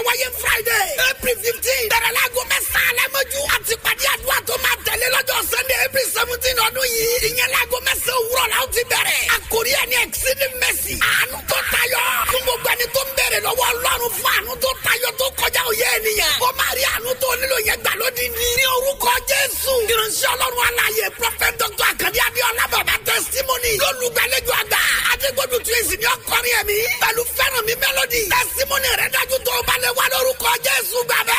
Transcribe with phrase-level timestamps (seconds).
[0.00, 5.06] máa wáyé friday april fifteen bẹ̀rẹ̀ láago mẹ́sàn-án lẹ́mọ́jú àti pàdé àdúrà tó máa tẹ̀lé
[5.14, 7.08] lọ́jọ́ sunday april seventeen ọdún yìí.
[7.28, 9.20] Ìyẹn láago mẹ́sàn-án òwúrọ̀ la ó ti bẹ̀rẹ̀.
[9.36, 10.94] Àkórí ẹni exceeding mercy.
[11.10, 11.79] Àánú tó tayọ
[13.46, 16.34] lọ́wọ́ ọlọ́run fún àánú tó tayọ tó kọjá òye ènìyàn.
[16.46, 18.46] Ó máa rí àánú tó nílò yẹn gbà lódìdí.
[18.58, 19.72] Ní orúkọ jésù.
[19.92, 24.80] Ìránṣẹ́ ọlọ́run aláyè prophet dr akadé abiola bàbá testimony lólùgbàlejò àgbà.
[25.12, 26.76] Adégbòdù twins ní ọkọrin ẹ̀mí.
[27.02, 31.38] Pẹ̀lú fẹ́ràn mi melody testimony rẹ̀ dájú tó balẹ̀ wà lórúkọ jésù gbàgbẹ́.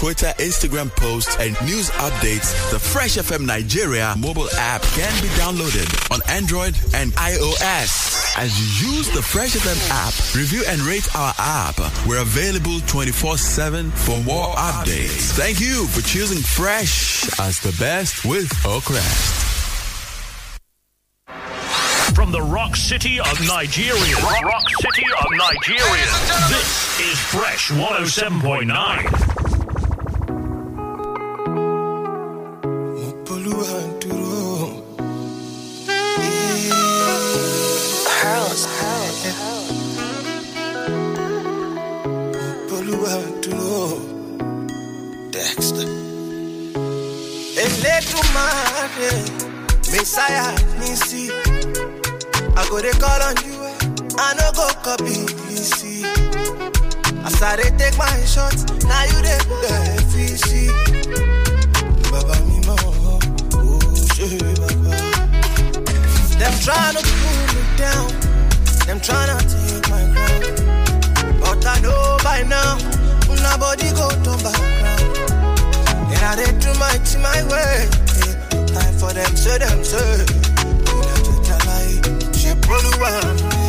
[0.01, 2.49] Twitter, Instagram posts, and news updates.
[2.71, 8.35] The Fresh FM Nigeria mobile app can be downloaded on Android and iOS.
[8.35, 8.49] As
[8.81, 11.77] you use the Fresh FM app, review and rate our app.
[12.07, 15.37] We're available 24 7 for more updates.
[15.37, 19.49] Thank you for choosing Fresh as the best with Oakrest.
[22.15, 24.15] From the rock city of Nigeria.
[24.15, 26.09] Rock, rock city of Nigeria.
[26.49, 29.30] This is Fresh 107.9.
[48.45, 49.11] Elédùmarè,
[49.91, 51.29] Messiah, Nisi.
[52.57, 53.77] I go dey call on you, eh.
[54.17, 55.13] I no go copy,
[55.49, 56.03] you see.
[57.25, 60.69] As I dey take my shot, now you dey the see.
[62.11, 62.75] Baba mi mo,
[63.55, 63.79] oh
[64.15, 64.95] shey baba.
[66.39, 68.09] Them tryna pull me down,
[68.87, 71.39] them tryna take my crown.
[71.41, 72.77] But I know by now,
[73.29, 75.17] nobody go turn back round.
[76.11, 77.87] And I dey do my thing my way.
[78.73, 80.25] Time for them, say them, say.
[82.33, 83.60] She pull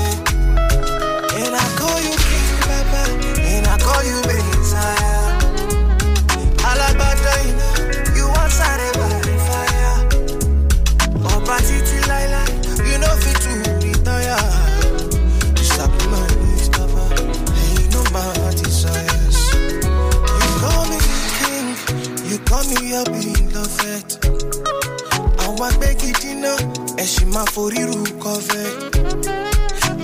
[27.07, 28.91] she my 40 root cover.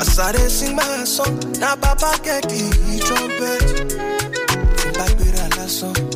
[0.01, 3.99] I started sing my song, now Papa get the trumpet.
[4.95, 6.08] Back with a last song.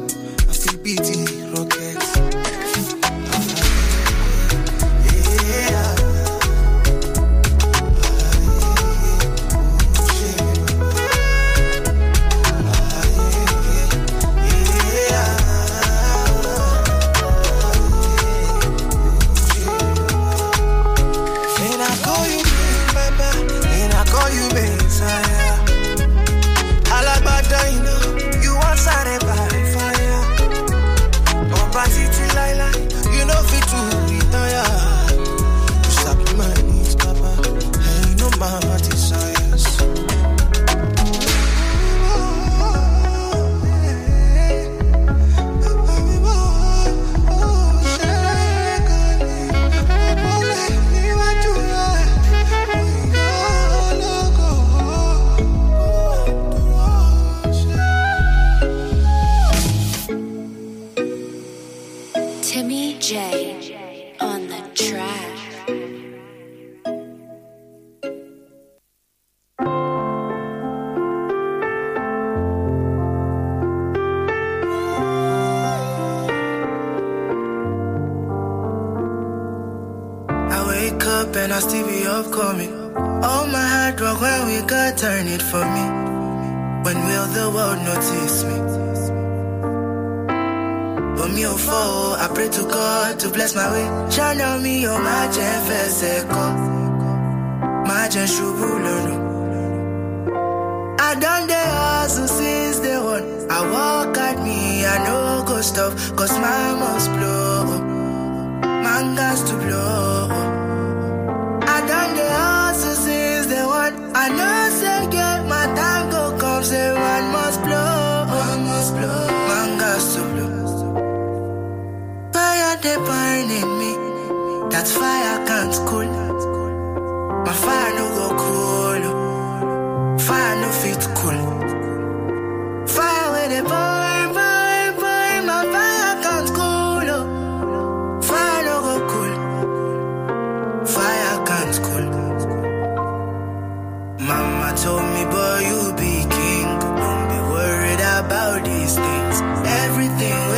[144.23, 146.67] Mama told me, boy, you be king.
[146.79, 149.41] Don't be worried about these things.
[149.83, 150.52] Everything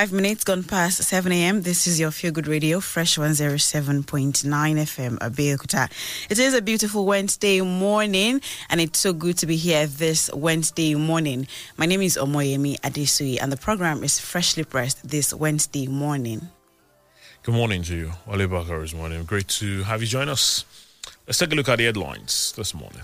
[0.00, 1.60] Five minutes gone past 7 a.m.
[1.60, 5.90] This is your Feel Good Radio, Fresh 107.9 FM, Abeokuta.
[6.30, 10.94] It is a beautiful Wednesday morning, and it's so good to be here this Wednesday
[10.94, 11.46] morning.
[11.76, 16.48] My name is Omoyemi Adesui, and the program is freshly pressed this Wednesday morning.
[17.42, 18.12] Good morning to you.
[18.26, 19.22] Wale Bakar this morning.
[19.24, 20.64] Great to have you join us.
[21.26, 23.02] Let's take a look at the headlines this morning.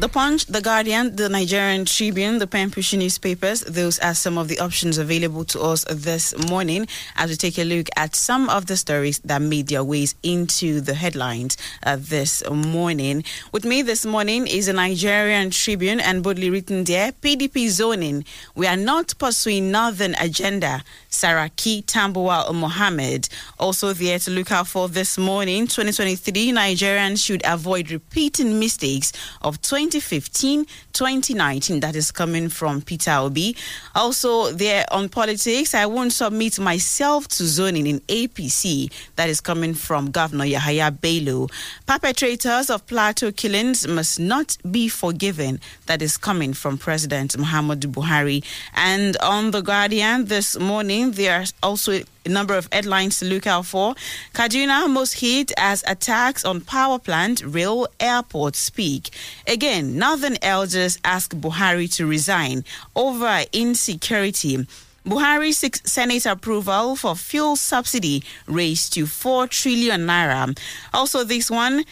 [0.00, 4.46] The Punch, The Guardian, The Nigerian Tribune, The Pen Pushing newspapers, those are some of
[4.46, 6.86] the options available to us this morning
[7.16, 10.80] as we take a look at some of the stories that made their ways into
[10.80, 13.24] the headlines uh, this morning.
[13.50, 18.24] With me this morning is the Nigerian Tribune and boldly written there PDP zoning.
[18.54, 20.84] We are not pursuing northern agenda.
[21.10, 23.28] Saraki Tambuwal Mohammed.
[23.58, 29.12] Also there to look out for this morning, 2023, Nigerians should avoid repeating mistakes
[29.42, 31.80] of 2015, 2019.
[31.80, 33.56] That is coming from Peter Obi.
[33.94, 38.92] Also there on politics, I won't submit myself to zoning in APC.
[39.16, 41.48] That is coming from Governor Yahaya Bello.
[41.86, 45.58] Perpetrators of plateau killings must not be forgiven.
[45.86, 48.44] That is coming from President Muhammadu Buhari.
[48.74, 53.46] And on The Guardian this morning, there are also a number of headlines to look
[53.46, 53.94] out for.
[54.34, 59.10] Kaduna most hit as attacks on power plant, rail, airport speak.
[59.46, 62.64] Again, Northern elders ask Buhari to resign
[62.94, 64.66] over insecurity.
[65.06, 70.56] Buhari seeks Senate approval for fuel subsidy raised to 4 trillion naira.
[70.92, 71.84] Also, this one.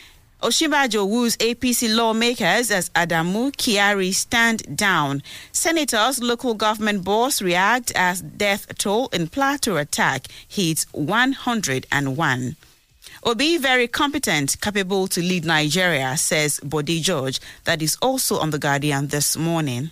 [0.42, 5.22] Osinbajo woos APC lawmakers as Adamu Kiari stand down.
[5.50, 12.56] Senators, local government boss react as death toll in plateau attack hits 101.
[13.24, 17.40] Obi very competent, capable to lead Nigeria, says Bode George.
[17.64, 19.90] That is also on the Guardian this morning.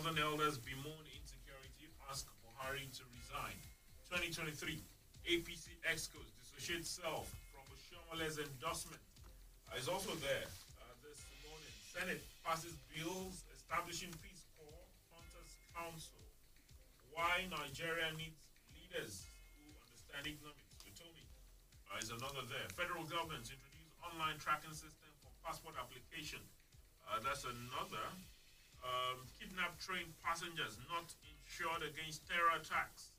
[0.00, 3.52] Northern elders bemoan insecurity, ask Buhari to resign.
[4.08, 4.80] 2023,
[5.28, 8.96] APC excos dissociate self from Oshiomhole's endorsement.
[9.68, 10.48] Uh, is also there
[10.80, 11.68] uh, this morning.
[11.92, 16.24] Senate passes bills establishing Peace Corps, Hunters Council.
[17.12, 18.40] Why Nigeria needs
[18.72, 20.80] leaders who understand economics.
[20.80, 21.28] Utomi
[21.92, 22.64] uh, is another there.
[22.72, 26.40] Federal government introduced online tracking system for passport application.
[27.04, 28.00] Uh, that's another.
[28.80, 33.12] Um, kidnapped train passengers not insured against terror attacks,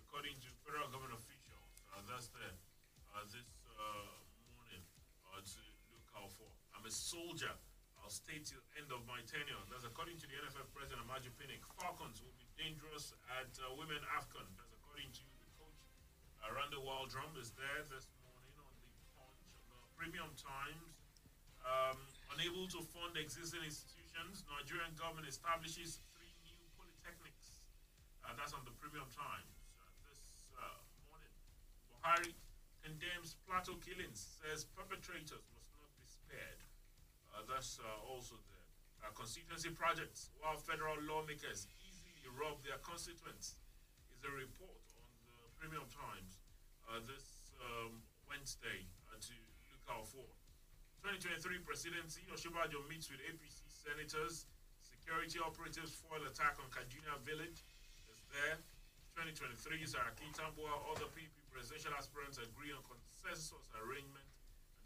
[0.00, 1.84] according to federal government officials.
[1.92, 2.56] Uh, that's there.
[3.12, 3.46] Uh, this
[3.76, 4.10] uh,
[4.56, 4.82] morning
[5.28, 5.60] uh, to
[5.92, 6.48] look out for.
[6.72, 7.52] I'm a soldier.
[8.04, 9.60] I'll stay till end of my tenure.
[9.72, 11.64] That's according to the NFF president Amaju Pinnick.
[11.80, 14.44] Falcons will be dangerous at uh, Women AFCON.
[14.60, 15.80] That's according to the coach.
[16.44, 19.40] Uh, Randy Waldrum is there this morning on the punch
[19.72, 21.00] of the Premium Times.
[21.64, 21.96] Um,
[22.36, 27.66] unable to fund existing institutions, Nigerian government establishes three new polytechnics.
[28.22, 30.78] Uh, that's on the Premium Times uh, this uh,
[31.10, 31.34] morning.
[31.90, 32.30] Buhari
[32.86, 36.60] condemns plateau killings, says perpetrators must not be spared.
[37.34, 38.68] Uh, that's uh, also there.
[39.02, 43.58] Uh, constituency projects, while federal lawmakers easily rob their constituents,
[44.14, 46.38] is a report on the Premium Times
[47.10, 47.98] this um,
[48.30, 48.86] Wednesday
[49.18, 49.34] to
[49.74, 50.22] look out for.
[51.02, 54.48] 2023 presidency, Osinbajo meets with APC senators,
[54.80, 57.60] security operatives foil attack on Kaduna village.
[58.08, 58.56] Is there.
[59.20, 64.26] 2023 Saraki Tambuwal, other PP presidential aspirants agree on consensus arrangement.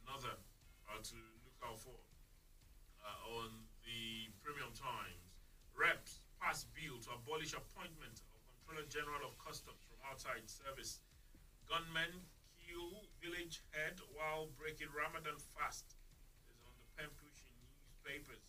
[0.05, 0.37] Another
[0.91, 1.97] uh, to look out for
[3.07, 3.49] uh, on
[3.87, 5.23] the Premium Times.
[5.73, 10.99] Reps pass bill to abolish appointment of Controller General of Customs from outside service.
[11.71, 12.11] Gunmen
[12.59, 15.95] kill village head while breaking Ramadan fast.
[16.51, 18.48] Is on the Pempushi newspapers.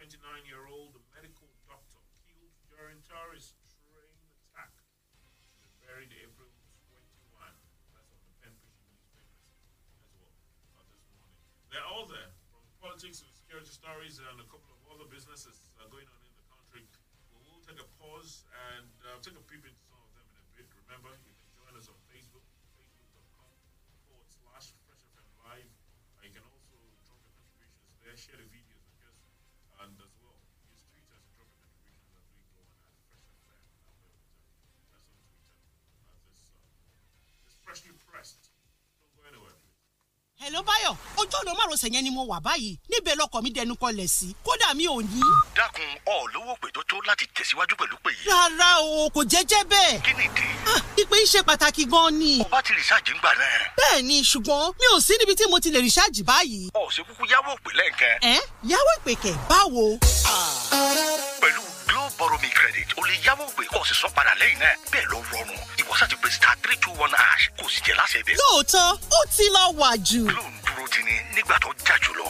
[0.00, 4.72] There's 29-year-old medical doctor killed during terrorist train attack.
[5.60, 6.48] Was buried April
[6.88, 7.36] 21.
[7.92, 9.60] That's on the Pempushi newspapers
[9.92, 10.32] as well
[10.80, 11.36] uh, this morning.
[11.68, 15.84] They're all there, from politics to security stories and a couple of other businesses uh,
[15.92, 16.88] going on in the country.
[17.36, 20.40] We will take a pause and uh, take a peep into some of them in
[20.40, 20.64] a bit.
[20.88, 23.52] Remember, you can join us on Facebook, facebook.com
[24.08, 25.68] forward slash Fresh FM Live.
[26.16, 28.59] Uh, you can also drop your contributions there, share the videos
[40.60, 44.06] hello Báyọ̀ ojú ọ̀nà márosẹ̀ yẹn ni mo wà báyìí níbẹ̀ lọkọ̀ mi dẹnu kọlẹ̀
[44.08, 45.20] sí kódà mi ò ní.
[45.56, 48.26] dákun ọ lówó pé tó tó láti tẹ̀síwájú pẹ̀lú pé yìí.
[48.30, 50.00] rárá o kò jẹ́jẹ́ bẹ́ẹ̀.
[50.04, 50.44] kí nìdí.
[50.74, 52.32] Ah, ìpè yìí ṣe pàtàkì gan ni.
[52.44, 53.58] ọba ti rìsáàjì ń gbà náà.
[53.78, 56.70] bẹ́ẹ̀ ni ṣùgbọ́n mi ò sí níbi tí mo ti lè rìṣáàjì báyìí.
[56.74, 58.14] ọ ṣe kúkú yáwó pè lẹ́ǹkan.
[58.20, 58.36] ẹ
[58.72, 59.84] yáwó ìpè kẹ̀ báwo.
[61.42, 64.58] pẹ̀lú Glo borrow me credit o lè yáwó pé kó o sì san padà lẹ́yìn
[64.62, 65.58] náà bẹ́ẹ̀ ló rọrùn
[66.08, 68.36] ti pé star three two one hash kó o sì jẹ́ láṣẹ bẹ́ẹ̀.
[68.40, 70.22] lóòótọ́ ó ti lọ wà jù.
[70.24, 70.34] Ń
[70.66, 72.26] dúró ti ni nígbà tó jà jùlọ.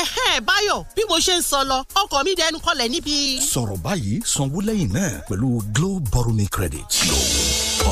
[0.00, 3.40] ẹ̀hẹ́n Báyọ̀ bí mo ṣe ń sọ lọ ọkọ̀ mi dẹnu kọlẹ̀ níbi.
[3.52, 6.88] sọ̀rọ̀ báyìí sanwó lẹ́yìn náà pẹ̀lú Glo borrow me credit.
[7.04, 7.18] Glo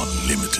[0.00, 0.59] unlimited.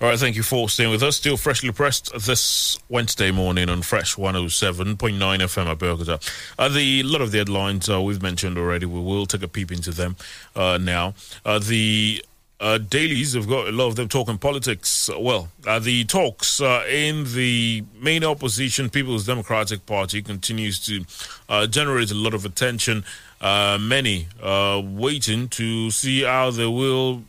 [0.00, 1.16] All right, thank you for staying with us.
[1.16, 6.22] Still freshly pressed this Wednesday morning on Fresh 107.9 FM Abeokuta.
[6.56, 8.86] Uh, the lot of the headlines uh, we've mentioned already.
[8.86, 10.14] We will take a peep into them
[10.54, 11.14] uh, now.
[11.44, 12.24] Uh, the
[12.60, 15.10] uh, dailies have got a lot of them talking politics.
[15.18, 21.04] Well, uh, the talks uh, in the main opposition, People's Democratic Party, continues to
[21.66, 23.02] generate a lot of attention.
[23.42, 27.24] Many waiting to see how they will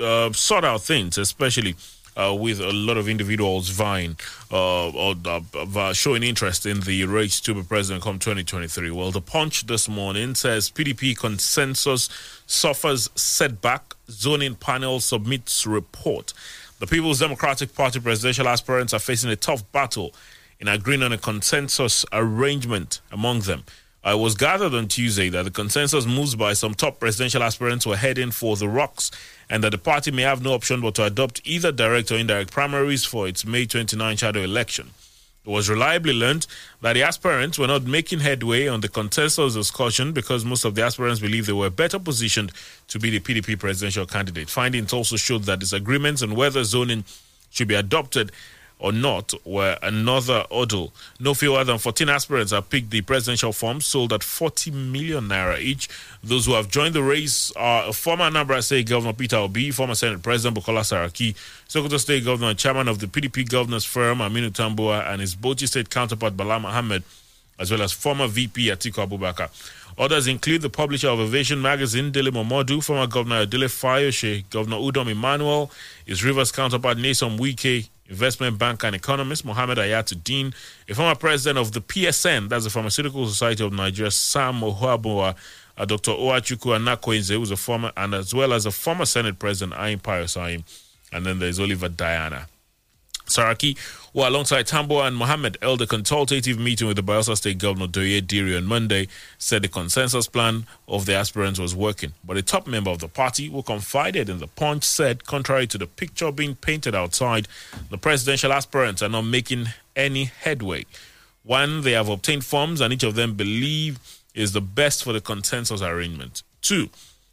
[0.00, 1.76] uh, sort out things, especially
[2.18, 4.16] uh, with a lot of individuals vying
[4.50, 5.14] uh, or
[5.54, 8.90] uh, showing interest in the race to be president come 2023.
[8.90, 12.08] Well, the Punch this morning says PDP consensus
[12.46, 13.94] suffers setback.
[14.10, 16.32] Zoning panel submits report.
[16.80, 20.12] The People's Democratic Party presidential aspirants are facing a tough battle
[20.58, 23.64] in agreeing on a consensus arrangement among them.
[24.04, 27.84] Uh, it was gathered on Tuesday that the consensus moves by some top presidential aspirants
[27.84, 29.10] were heading for the rocks
[29.50, 32.52] and that the party may have no option but to adopt either direct or indirect
[32.52, 34.90] primaries for its May 29 shadow election.
[35.44, 36.46] It was reliably learned
[36.82, 40.82] that the aspirants were not making headway on the consensus discussion because most of the
[40.82, 42.52] aspirants believed they were better positioned
[42.88, 44.50] to be the PDP presidential candidate.
[44.50, 47.04] Findings also showed that disagreements on whether zoning
[47.50, 48.30] should be adopted
[48.78, 50.92] or not were another hurdle.
[51.18, 55.58] No fewer than 14 aspirants have picked the presidential form, sold at 40 million naira
[55.60, 55.88] each.
[56.22, 60.22] Those who have joined the race are former Anambra State Governor Peter Obi, former Senate
[60.22, 61.34] President Bukola Saraki,
[61.68, 65.66] Sokoto State Governor and Chairman of the PDP Governors Firm Aminu Tambuwal, and his Bauchi
[65.66, 67.02] State counterpart Bala Mohammed,
[67.58, 69.50] as well as former VP Atiku Abubakar.
[69.98, 75.10] Others include the publisher of Ovation magazine, Dele Momodu, former Governor Adele Fayose, Governor Udom
[75.10, 75.72] Emmanuel,
[76.06, 80.54] his Rivers counterpart Nyesom Wike, investment banker and economist Mohammed Ayatuddin,
[80.88, 85.36] a former president of the PSN, that's the Pharmaceutical Society of Nigeria, Sam Ohuaboa,
[85.76, 86.12] uh, Dr.
[86.12, 90.36] Oachuku Anakoinze, who's a former, and as well as a former Senate President, Anyim Pius.
[90.36, 92.48] And then there's Oliver Diana
[93.28, 93.76] Saraki,
[94.12, 98.20] who alongside Tambo and Mohammed held a consultative meeting with the Bayelsa State Governor Douye
[98.26, 99.08] Diri on Monday,
[99.38, 102.12] said the consensus plan of the aspirants was working.
[102.24, 105.78] But a top member of the party who confided in the Punch said, contrary to
[105.78, 107.48] the picture being painted outside,
[107.90, 110.84] the presidential aspirants are not making any headway.
[111.44, 113.98] One, they have obtained forms and each of them believe
[114.34, 116.42] is the best for the consensus arrangement.
[116.60, 116.90] Two,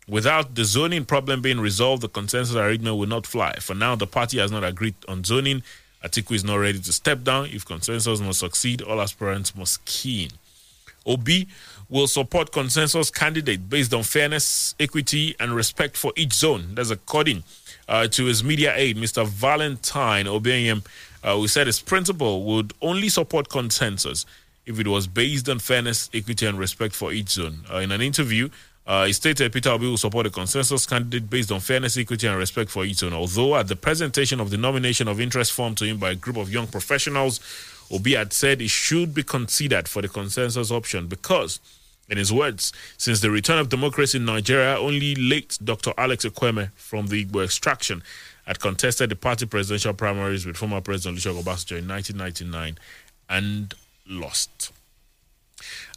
[0.08, 3.56] Without the zoning problem being resolved, the consensus arrangement will not fly.
[3.56, 5.64] For now, the party has not agreed on zoning.
[6.06, 7.48] Atiku is not ready to step down.
[7.48, 10.30] If consensus must succeed, all aspirants must keen.
[11.06, 11.48] Obi
[11.90, 16.76] will support consensus candidate based on fairness, equity, and respect for each zone.
[16.76, 17.44] That's according
[17.88, 19.26] uh, to his media aide, Mr.
[19.26, 20.86] Valentine Obianyem,
[21.24, 24.26] uh, who said his principle would only support consensus
[24.66, 27.60] if it was based on fairness, equity, and respect for each zone.
[27.72, 28.50] Uh, in an interview,
[28.88, 32.38] uh, he stated Peter Obi will support a consensus candidate based on fairness, equity, and
[32.38, 33.14] respect for each zone.
[33.14, 36.38] Although at the presentation of the nomination of interest form to him by a group
[36.38, 37.40] of young professionals,
[37.92, 41.60] Obi had said it should be considered for the consensus option because,
[42.10, 45.92] in his words, since the return of democracy in Nigeria, only late Dr.
[45.98, 48.04] Alex Ekwueme from the Igbo extraction
[48.46, 52.78] had contested the party presidential primaries with former President Olusegun Obasanjo in 1999
[53.30, 53.74] and
[54.08, 54.72] lost.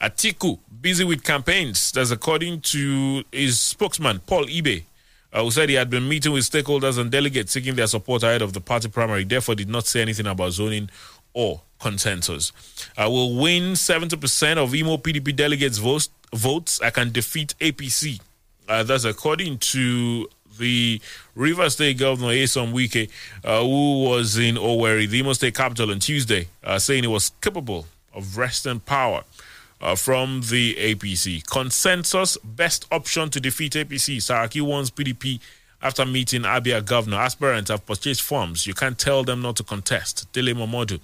[0.00, 1.92] Atiku busy with campaigns.
[1.92, 4.84] That's according to his spokesman, Paul Ibe,
[5.32, 8.42] uh, who said he had been meeting with stakeholders and delegates seeking their support ahead
[8.42, 10.88] of the party primary, therefore did not say anything about zoning
[11.34, 12.52] or consensus.
[12.96, 16.10] I will win 70% of Imo PDP delegates' votes.
[16.34, 16.80] votes.
[16.80, 18.20] I can defeat APC.
[18.68, 21.00] Uh, that's according to the
[21.34, 23.08] River State Governor Nyesom Wike,
[23.44, 27.30] uh, who was in Owerri, the Imo State capital, on Tuesday, uh, saying he was
[27.40, 29.22] capable of wresting power
[29.80, 31.46] uh, from the APC.
[31.46, 34.16] Consensus best option to defeat APC.
[34.18, 35.40] Saraki wants PDP
[35.82, 37.18] after meeting Abia governor.
[37.18, 38.66] Aspirants have purchased forms.
[38.66, 40.30] You can't tell them not to contest.
[40.32, 41.00] Dele Momodu,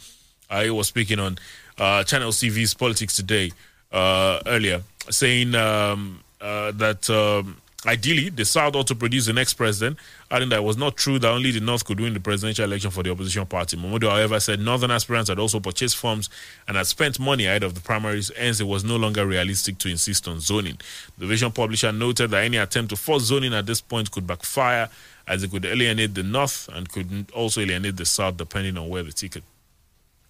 [0.50, 1.38] uh, he was speaking on
[1.78, 3.52] uh, Channel TV's Politics Today
[3.92, 7.08] uh, earlier, saying um, uh, that.
[7.10, 9.98] Um, Ideally, the South ought to produce the next president,
[10.30, 12.90] adding that it was not true that only the North could win the presidential election
[12.90, 13.76] for the opposition party.
[13.76, 16.30] Momodu, however, said Northern aspirants had also purchased forms
[16.66, 19.88] and had spent money ahead of the primaries, hence it was no longer realistic to
[19.88, 20.78] insist on zoning.
[21.18, 24.88] The Ovation publisher noted that any attempt to force zoning at this point could backfire,
[25.26, 29.02] as it could alienate the North and could also alienate the South, depending on where
[29.02, 29.42] the ticket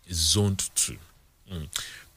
[0.08, 0.96] is zoned to.
[1.52, 1.68] Mm.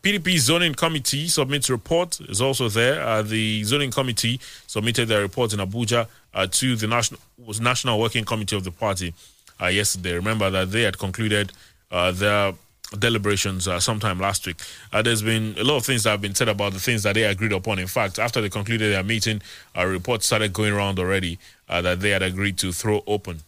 [0.08, 3.02] PDP zoning committee submits report is also there.
[3.06, 8.00] Uh, the zoning committee submitted their report in Abuja uh, to the national was national
[8.00, 9.14] working committee of the party
[9.62, 10.14] uh, yesterday.
[10.14, 11.52] Remember that they had concluded
[11.92, 12.54] uh, their
[12.98, 14.56] deliberations uh, sometime last week.
[14.94, 17.16] Uh, there's been a lot of things that have been said about the things that
[17.16, 17.78] they agreed upon.
[17.78, 19.42] In fact, after they concluded their meeting,
[19.76, 23.42] a report started going around already that they had agreed to throw open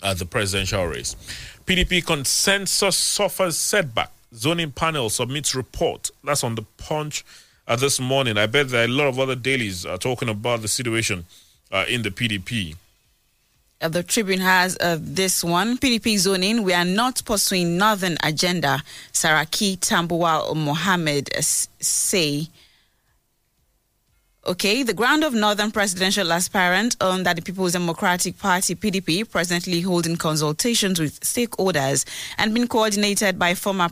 [0.00, 1.16] the presidential race.
[1.66, 6.10] PDP consensus suffers setback zoning panel submits report.
[6.24, 7.24] That's on the punch
[7.66, 8.38] uh, this morning.
[8.38, 11.26] I bet there are a lot of other dailies are talking about the situation
[11.70, 12.76] uh, in the PDP.
[13.80, 16.62] Uh, the Tribune has uh, this one PDP zoning.
[16.62, 18.82] We are not pursuing northern agenda.
[19.12, 22.48] Saraki Tambuwal Mohammed uh, say.
[24.44, 29.80] Okay, the ground of Northern Presidential Aspirant on that the People's Democratic Party PDP presently
[29.82, 32.04] holding consultations with stakeholders
[32.38, 33.88] and being coordinated by former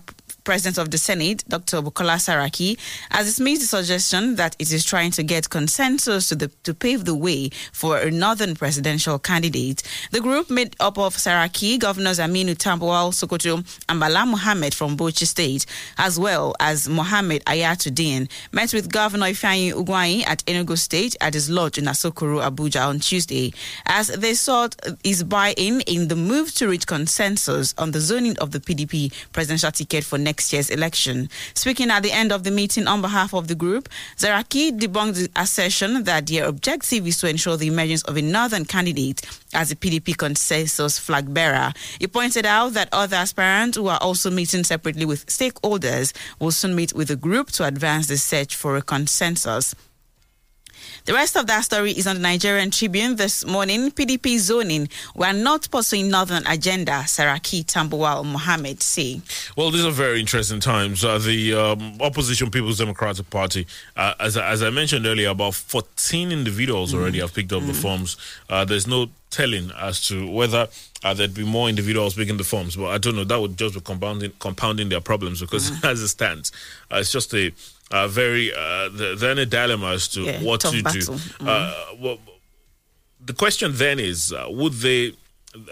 [0.51, 1.81] President of the Senate, Dr.
[1.81, 2.77] Bukola Saraki,
[3.13, 7.05] has dismissed the suggestion that it is trying to get consensus to, the, to pave
[7.05, 9.85] the way for a northern presidential candidate.
[10.11, 15.25] The group made up of Saraki, Governors Aminu Tambuwal Sokoto, and Bala Muhammad from Bauchi
[15.25, 15.67] State,
[15.99, 21.49] as well as Mohammed Ayatuddin, met with Governor Ifeanyi Ugwai at Enugu State at his
[21.49, 23.53] lodge in Asokoro, Abuja on Tuesday,
[23.87, 28.51] as they sought his buy-in in the move to reach consensus on the zoning of
[28.51, 31.29] the PDP presidential ticket for next next year's election.
[31.53, 35.29] Speaking at the end of the meeting on behalf of the group, Saraki debunked the
[35.37, 39.21] assertion that their objective is to ensure the emergence of a northern candidate
[39.53, 41.75] as a PDP consensus flag bearer.
[41.99, 46.75] He pointed out that other aspirants who are also meeting separately with stakeholders will soon
[46.75, 49.75] meet with the group to advance the search for a consensus.
[51.07, 53.91] The rest of that story is on the Nigerian Tribune this morning.
[53.91, 54.89] PDP zoning.
[55.15, 59.23] We are not pursuing northern agenda, Saraki Tambuwal Mohammed say.
[59.57, 61.03] Well, these are very interesting times.
[61.03, 66.33] Uh, the um, opposition People's Democratic Party, uh, as, as I mentioned earlier, about 14
[66.33, 66.99] individuals mm.
[66.99, 67.69] already have picked up mm.
[67.69, 68.17] the forms.
[68.51, 70.69] Uh, there's no telling as to whether
[71.05, 73.25] uh, there'd be more individuals picking the forms, but I don't know.
[73.25, 75.85] That would just be compounding compounding their problems because, mm.
[75.91, 76.53] as it stands,
[76.93, 77.53] uh, it's just a
[77.91, 81.01] uh, very uh, then a dilemma as to yeah, what to battle.
[81.01, 81.07] do.
[81.13, 81.49] Mm-hmm.
[81.49, 82.19] Uh, well,
[83.25, 85.13] the question then is, uh, would they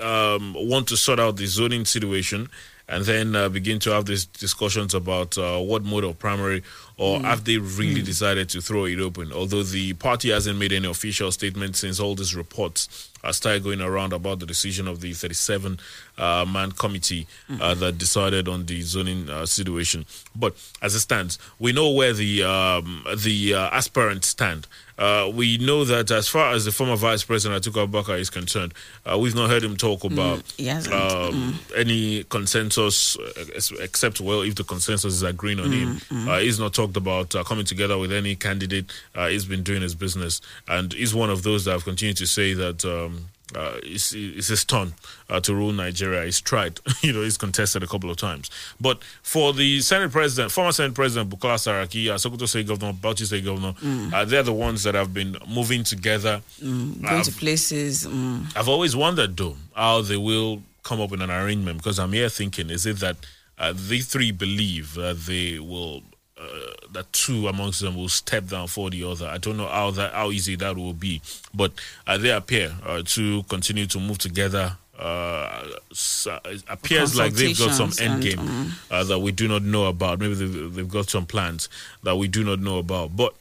[0.00, 2.48] um, want to sort out the zoning situation
[2.88, 6.62] and then uh, begin to have these discussions about uh, what mode of primary
[6.98, 9.32] or have they really decided to throw it open?
[9.32, 13.80] Although the party hasn't made any official statement since all these reports uh, started going
[13.80, 15.78] around about the decision of the 37
[16.18, 17.26] uh, man committee
[17.60, 20.04] uh, that decided on the zoning uh, situation.
[20.34, 24.66] But as it stands, we know where the um, the uh, aspirants stand.
[24.98, 28.74] Uh, we know that as far as the former vice president Atiku Abubakar is concerned,
[29.08, 30.92] uh, we've not heard him talk about he hasn't.
[30.92, 33.44] um, any consensus, uh,
[33.80, 36.00] except well, if the consensus is agreeing on him.
[36.28, 38.90] Uh, he's not talked about uh, coming together with any candidate.
[39.14, 42.26] Uh, he's been doing his business, and he's one of those that have continued to
[42.26, 42.84] say that.
[42.84, 44.92] Um, uh, it's, it's his turn
[45.30, 46.22] uh, to rule Nigeria.
[46.26, 48.50] He's tried, you know, he's contested a couple of times.
[48.78, 53.24] But for the Senate President, former Senate President Bukola Saraki, uh, Sokoto State Governor, Bauchi
[53.24, 53.72] State Governor,
[54.14, 56.42] uh, they're the ones that have been moving together.
[56.62, 58.06] Mm, going to places.
[58.06, 58.54] Mm.
[58.54, 62.28] I've always wondered though how they will come up with an arrangement because I'm here
[62.28, 63.16] thinking: is it that
[63.58, 66.02] uh, they three believe that they will,
[66.40, 69.26] uh, that two amongst them will step down for the other?
[69.26, 71.20] I don't know how that how easy that will be,
[71.54, 71.72] but
[72.06, 74.76] uh, they appear uh, to continue to move together.
[74.98, 79.86] Uh, it appears like they've got some end game uh, that we do not know
[79.86, 80.18] about.
[80.18, 81.68] Maybe they've, they've got some plans
[82.02, 83.32] that we do not know about, but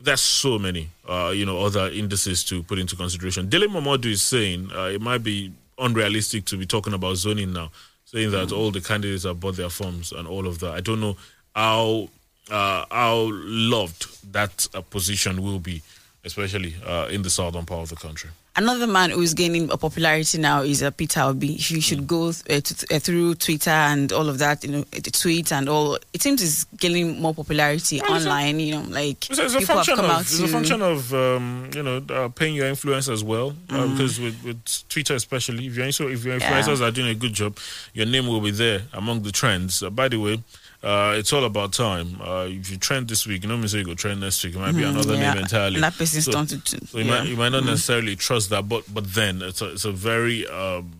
[0.00, 3.48] there's so many, uh, you know, other indices to put into consideration.
[3.48, 7.70] Dele Momodu is saying uh, it might be unrealistic to be talking about zoning now,
[8.04, 10.72] saying that all the candidates have bought their forms and all of that.
[10.74, 11.16] I don't know
[11.54, 12.08] how
[12.50, 15.82] uh, how loved that uh, position will be,
[16.24, 18.30] especially uh, in the southern part of the country.
[18.56, 21.54] Another man who is gaining popularity now is uh, Peter Obi.
[21.54, 24.80] If you should go uh, to, uh, through Twitter and all of that, you know,
[24.90, 25.96] the tweets and all.
[26.12, 28.58] It seems he's gaining more popularity Well, it's a- online.
[28.58, 30.44] you know, like It's, it's a people have function come of out it's to.
[30.44, 33.92] a function of um, you know uh, paying your influence as well uh, Mm.
[33.92, 36.50] because with, with Twitter especially if your if your Yeah.
[36.60, 37.56] influencers are doing a good job,
[37.94, 39.84] your name will be there among the trends.
[39.84, 40.42] Uh, by the way.
[40.80, 42.20] Uh, it's all about time.
[42.20, 44.54] Uh, if you trend this week, you know me say you go trend next week.
[44.54, 45.32] It might be Mhm, another yeah.
[45.34, 45.74] name entirely.
[45.74, 47.18] And that person's so, to- to- so you, yeah.
[47.18, 47.66] might, you might not Mhm.
[47.66, 50.92] necessarily trust that, but but then it's a, it's a very um,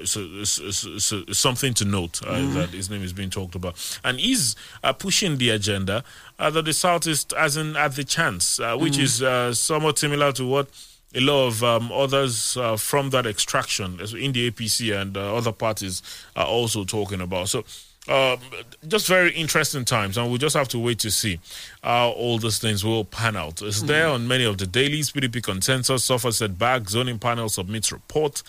[0.00, 2.54] it's, a, it's, it's, it's, something to note uh, Mhm.
[2.54, 6.04] that his name is being talked about, and he's uh, pushing the agenda
[6.38, 9.02] uh, that the Southeast hasn't had the chance, uh, which Mhm.
[9.02, 10.68] is uh, somewhat similar to what
[11.14, 15.52] a lot of um, others uh, from that extraction in the APC and uh, other
[15.52, 16.02] parties
[16.34, 17.50] are also talking about.
[17.50, 17.66] So.
[18.08, 18.38] Um,
[18.86, 21.40] just very interesting times, and we'll just have to wait to see
[21.82, 23.60] how all these things will pan out.
[23.60, 25.10] It's there on many of the dailies.
[25.10, 26.88] PDP consensus suffers setback.
[26.88, 28.42] Zoning panel submits report.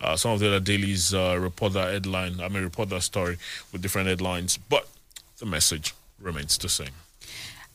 [0.00, 2.40] Uh, some of the other dailies uh, report that headline.
[2.40, 3.38] I mean, report that story
[3.72, 4.88] with different headlines, but
[5.38, 6.90] the message remains the same.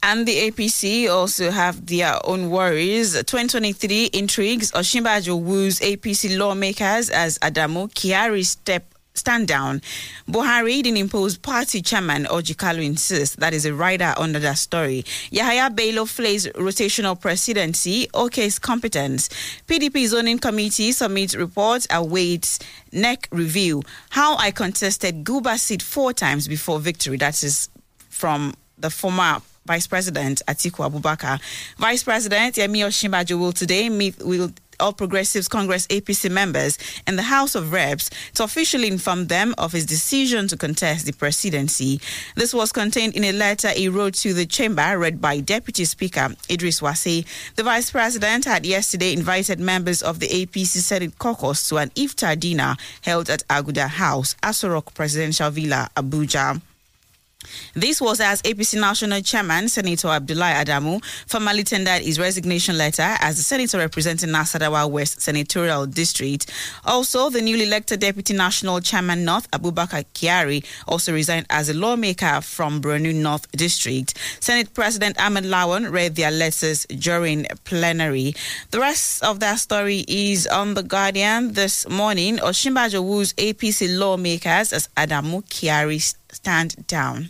[0.02, 3.14] And the APC also have their own worries.
[3.14, 4.72] 2023 intrigues.
[4.72, 8.86] Osinbajo woos APC lawmakers as Adamu Kiari step
[9.20, 9.82] stand down.
[10.28, 15.04] Buhari didn't impose party chairman Orji Kalu insists that is a rider under that story.
[15.32, 18.08] Yahaya Bello flays rotational presidency.
[18.14, 19.30] OK's competence.
[19.68, 22.60] PDP zoning committee submits report awaits
[22.92, 23.84] NEC review.
[24.10, 27.18] How I contested Guba seat four times before victory.
[27.18, 27.70] That is
[28.10, 31.40] from the former Vice President Atiku Abubakar.
[31.78, 37.24] Vice President Yemi Osinbajo will today meet with All Progressives Congress APC members in the
[37.24, 42.00] House of Reps to officially inform them of his decision to contest the presidency.
[42.36, 46.30] This was contained in a letter he wrote to the chamber read by Deputy Speaker
[46.50, 47.26] Idris Wase.
[47.56, 52.40] The Vice President had yesterday invited members of the APC Senate caucus to an iftar
[52.40, 56.62] dinner held at Aguda House, Aso Rock Presidential Villa, Abuja.
[57.74, 63.38] This was as APC National Chairman Senator Abdullah Adamu formally tendered his resignation letter as
[63.38, 66.52] the senator representing Nasarawa West Senatorial District.
[66.84, 72.42] Also, the newly elected Deputy National Chairman North Abubakar Kiari also resigned as a lawmaker
[72.42, 74.18] from Borno North District.
[74.42, 78.36] Senate President Ahmed Lawan read their letters during plenary.
[78.72, 82.38] The rest of that story is on the Guardian this morning.
[82.40, 87.30] Osinbajo woos APC lawmakers as Adamu Kiari stand down.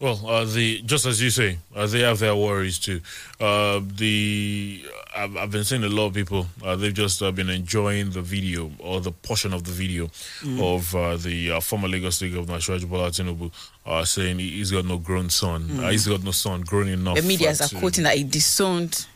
[0.00, 3.00] Well, uh, the just as you say, uh, they have their worries too.
[3.40, 4.84] Uh, the
[5.16, 6.46] I've, I've been seeing a lot of people.
[6.62, 10.08] Uh, they've just uh, been enjoying the video or the portion of the video
[10.42, 10.60] Mm.
[10.74, 13.50] of uh, the uh, former Lagos State Governor Shiraji Bola Tinubu
[13.86, 15.68] uh, saying he- he's got no grown son.
[15.68, 15.84] Mm.
[15.84, 17.16] Uh, he's got no son grown enough.
[17.16, 19.06] The media are quoting that he disowned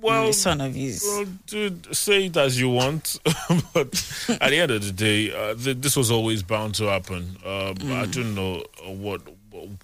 [0.00, 1.02] well, son of his.
[1.04, 3.18] Well, dude, say it as you want,
[3.74, 3.86] but
[4.40, 7.36] at the end of the day, uh, th- this was always bound to happen.
[7.44, 8.12] I Mm.
[8.14, 9.22] don't know what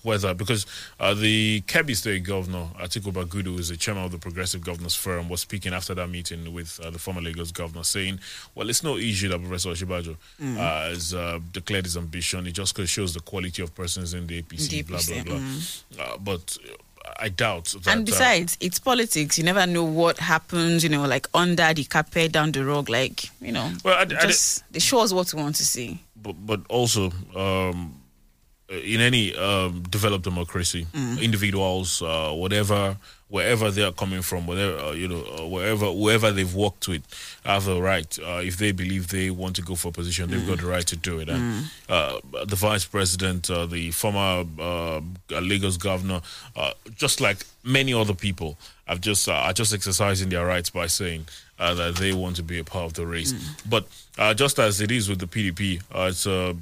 [0.04, 0.64] whether because
[1.00, 4.94] uh, the Kebbi State Governor Atiku Bagudu, who is the chairman of the Progressive Governors
[4.94, 8.18] Forum, was speaking after that meeting with uh, the former Lagos governor, saying,
[8.54, 10.56] "Well, it's no issue that Professor Osinbajo Mm.
[10.56, 12.46] uh, has uh, declared his ambition.
[12.46, 15.42] It just shows the quality of persons in the APC, The blah APC, blah blah."
[15.42, 15.80] mm.
[16.14, 16.56] Uh, but
[17.18, 17.86] I doubt that.
[17.88, 19.38] and uh, besides, it's politics.
[19.38, 23.30] You never know what happens, you know, like under the carpet, down the rug, like,
[23.40, 23.70] you know.
[23.84, 25.98] Well, I- I just, they show us what we want to see.
[26.16, 27.94] but but also um,
[28.68, 31.20] in any um, developed democracy, Mm.
[31.22, 32.96] individuals, uh, whatever,
[33.28, 37.02] wherever they are coming from, whatever uh, you know, uh, wherever whoever they've worked with,
[37.44, 38.18] have the right.
[38.18, 40.86] Uh, if they believe they want to go for a position, they've got the right
[40.86, 41.28] to do it.
[41.28, 45.00] And uh, the vice president, uh, the former uh,
[45.40, 46.20] Lagos governor,
[46.56, 50.86] uh, just like many other people, have just uh, are just exercising their rights by
[50.88, 51.26] saying
[51.58, 53.32] uh, that they want to be a part of the race.
[53.68, 53.86] But
[54.18, 56.54] uh, just as it is with the PDP, uh, it's a, uh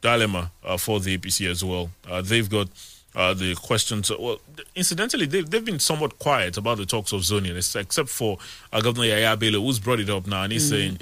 [0.00, 1.90] dilemma uh, for the APC as well.
[2.08, 2.68] Uh, they've got
[3.14, 4.10] uh, the questions.
[4.10, 4.40] Well,
[4.74, 8.38] incidentally, they've, they've been somewhat quiet about the talks of zoning, except for
[8.72, 10.96] uh, Governor Yaya Bello, who's brought it up now, and he's saying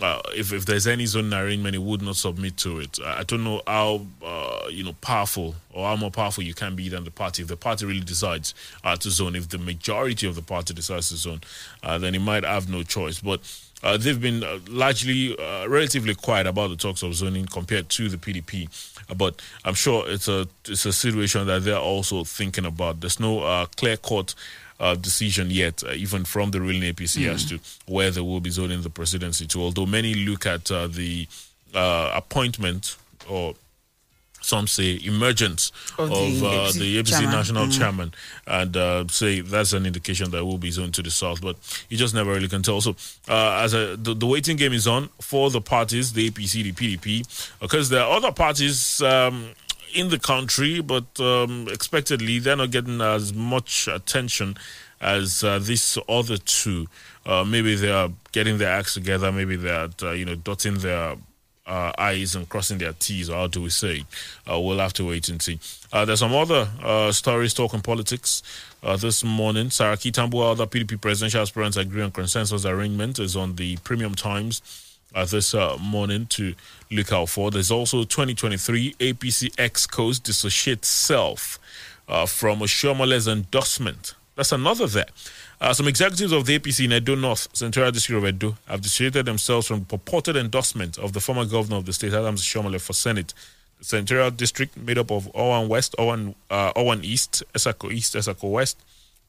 [0.00, 2.98] uh, if, if there's any zoning arrangement, he would not submit to it.
[3.04, 6.76] I I don't know how uh, you know powerful or how more powerful you can
[6.76, 7.42] be than the party.
[7.42, 11.08] If the party really decides uh, to zone, if the majority of the party decides
[11.08, 11.40] to zone,
[11.82, 13.18] uh, then he might have no choice.
[13.20, 13.40] But
[13.82, 18.08] uh, they've been uh, largely uh, relatively quiet about the talks of zoning compared to
[18.08, 18.68] the PDP.
[19.16, 23.00] But I'm sure it's a it's a situation that they're also thinking about.
[23.00, 24.34] There's no uh, clear cut.
[24.78, 28.50] Uh, decision yet, uh, even from the ruling APC, as to where they will be
[28.50, 29.58] zoning the presidency to.
[29.62, 31.26] Although many look at uh, the
[31.74, 33.54] uh, appointment or
[34.46, 37.30] some say emergence Of of, the uh, APC the APC chairman.
[37.30, 37.78] national Mm.
[37.78, 38.14] chairman,
[38.46, 41.40] and uh, say that's an indication that will be zoned to the south.
[41.42, 41.56] But
[41.90, 42.80] you just never really can tell.
[42.80, 42.94] So,
[43.28, 46.72] uh, as a, the, the waiting game is on for the parties, the APC, the
[46.72, 47.26] PDP,
[47.60, 49.00] because there are other parties.
[49.02, 49.50] Um,
[49.94, 54.54] in the country, but um, expectedly they're not getting as much attention
[55.00, 56.86] as uh, these other two.
[57.24, 59.32] Uh, maybe they are getting their acts together.
[59.32, 61.16] Maybe they are, uh, you know, dotting their
[61.66, 64.04] uh, I's and crossing their T's, or how do we say?
[64.50, 65.58] Uh, we'll have to wait and see.
[65.92, 68.42] Uh, there's some other uh, stories talking politics.
[68.82, 73.56] Uh, this morning, Saraki Tambuwal, other PDP presidential aspirants agree on consensus arrangement, is on
[73.56, 74.62] the Premium Times
[75.14, 76.54] uh, this morning to
[76.90, 77.50] look out for.
[77.50, 81.58] There's also 2023 APC Excos dissociate self
[82.08, 84.14] uh, from Oshiomhole's endorsement.
[84.36, 85.06] That's another there.
[85.58, 89.24] Uh, some executives of the APC in Edo North, Central District of Edo, have dissociated
[89.24, 93.32] themselves from purported endorsement of the former governor of the state, Adams Oshiomhole, for Senate.
[93.78, 98.76] The Central District, made up of Owan West, Owan, uh, East, Etsako East, Etsako West,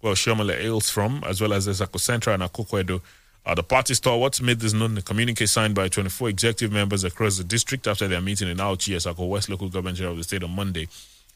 [0.01, 3.01] where Oshiomhole hails from, as well as Etsako Central and Akoko Edo.
[3.45, 7.05] Uh, the party stalwarts made this known in a communique signed by 24 executive members
[7.05, 10.43] across the district after their meeting in Auchi, Etsako West local government of the state
[10.43, 10.89] on Monday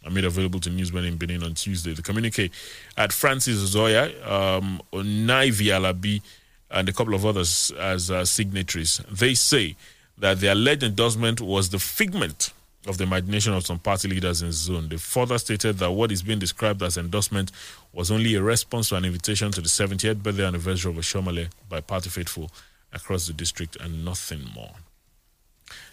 [0.04, 1.94] and made available to newsmen in Benin on Tuesday.
[1.94, 2.52] The communique
[2.98, 6.22] at Francis Zoya, um, Onaivi Alabi,
[6.70, 9.02] and a couple of others as uh, signatories.
[9.12, 9.76] They say
[10.18, 12.54] that the alleged endorsement was the figment
[12.88, 14.90] of the imagination of some party leaders in zone.
[14.90, 17.52] They further stated that what is being described as endorsement
[17.94, 21.82] was only a response to an invitation to the 70th birthday anniversary of Oshiomhole by
[21.82, 22.50] party faithful
[22.92, 24.72] across the district and nothing more.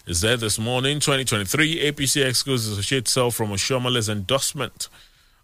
[0.05, 4.89] Is there this morning, 2023, APC excludes associate self from Oshiomhole's endorsement.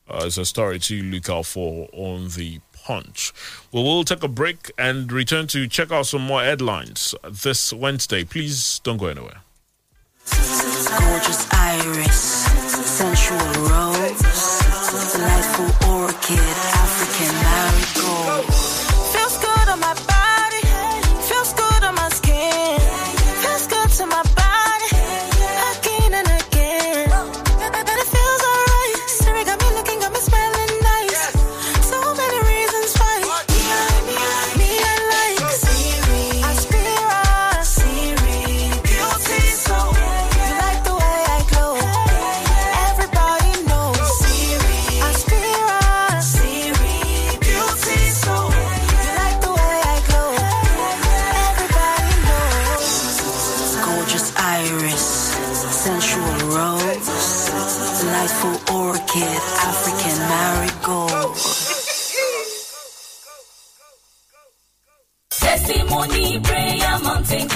[0.10, 3.34] Uh, it's a story to look out for on the punch.
[3.72, 8.24] Well, we'll take a break and return to check out some more headlines this Wednesday.
[8.24, 9.42] Please don't go anywhere.
[10.26, 12.46] Gorgeous iris,
[12.86, 13.38] sensual
[13.70, 18.46] rose, delightful orchid, African marigold.
[19.14, 20.15] Feels good on my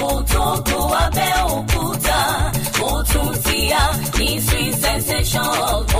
[0.00, 2.20] kò tó kó abẹ́òkúta
[2.88, 3.82] ó tún ti yá
[4.18, 5.48] ní sweet sensation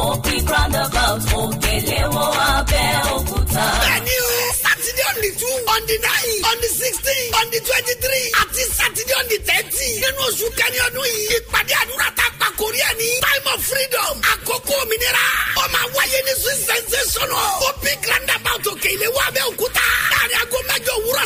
[0.04, 3.64] òpin roundabout òkèléwọ́ abẹ́òkúta.
[3.82, 4.30] Bẹ́ẹ̀ni o,
[4.62, 9.12] Sátidé on the two, on the nine, on the sixteen, on the twenty-three, àti Sátidé
[9.20, 9.88] on the thirty.
[10.02, 13.08] Nínú oṣù kẹ́ni ọdún yìí, ìpàdé àdúrà tá a pa kórí ní.
[13.26, 15.26] Time of freedom, àkókò òmìnira.
[16.90, 17.30] station
[17.68, 19.84] opi roundabout òkè ilé wa abẹ́òkúta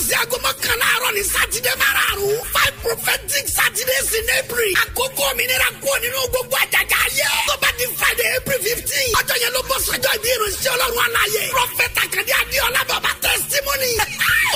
[0.06, 2.38] sí aago mọ́kànlá àárọ̀ ní sátidé márààrún.
[2.54, 4.72] Five prophetic saturdays in april.
[4.82, 7.28] Àkókò òmìnira kúrò nínú gbogbo àjàgà ayé.
[7.48, 11.42] Tó bá di friday april fifteen ọjọ́ yẹn ló bọ́ sọ́jọ́ ìbí ìrìnsẹ̀ ọlọ́run aláyé
[11.54, 13.90] prophet akadé adéọlá bàbá testimony.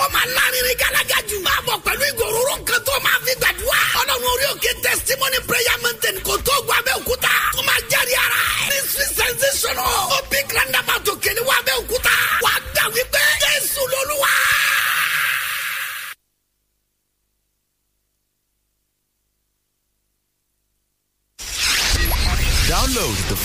[0.02, 1.36] Ó máa lárinrin gàlágà jù.
[1.46, 3.80] Máa bọ̀ pẹ̀lú ìgòròrò nǹkan tó máa fi gbàdúrà.
[4.00, 6.16] Ọlọ́run orí òkè testimony prayer mountain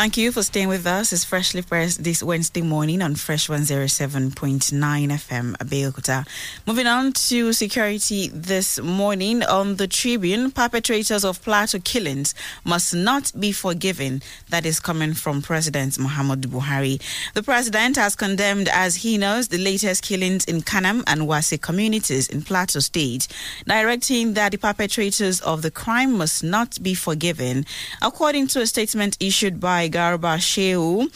[0.00, 1.12] Thank you for staying with us.
[1.12, 6.26] It's freshly pressed this Wednesday morning on Fresh 107.9 FM Abeokuta.
[6.66, 12.34] Moving on to security this morning on the Tribune, perpetrators of Plateau killings
[12.64, 14.22] must not be forgiven.
[14.48, 16.98] That is coming from President Muhammad Buhari.
[17.34, 22.26] The president has condemned as he knows the latest killings in Kanam and Wase communities
[22.26, 23.28] in Plateau State,
[23.66, 27.66] directing that the perpetrators of the crime must not be forgiven.
[28.00, 31.10] According to a statement issued by Edgar Bache ou.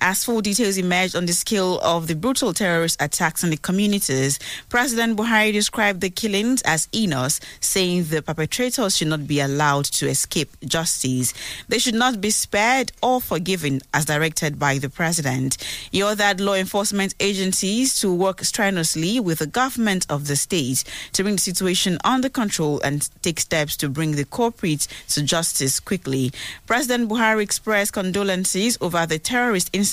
[0.00, 4.38] As full details emerged on the scale of the brutal terrorist attacks on the communities,
[4.68, 10.08] President Buhari described the killings as heinous, saying the perpetrators should not be allowed to
[10.08, 11.34] escape justice.
[11.68, 15.56] They should not be spared or forgiven, as directed by the president.
[15.90, 21.22] He ordered law enforcement agencies to work strenuously with the government of the state to
[21.22, 26.30] bring the situation under control and take steps to bring the culprits to justice quickly.
[26.66, 29.87] President Buhari expressed condolences over the terrorist incident,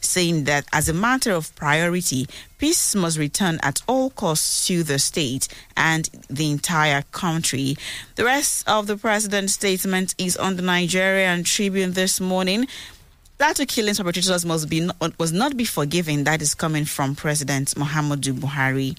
[0.00, 2.26] saying that as a matter of priority,
[2.58, 7.76] peace must return at all costs to the state and the entire country.
[8.16, 12.66] The rest of the president's statement is on the Nigerian Tribune this morning.
[13.38, 16.24] Plateau killings perpetrators must be was not be forgiven.
[16.24, 18.96] That is coming from President Muhammadu Buhari.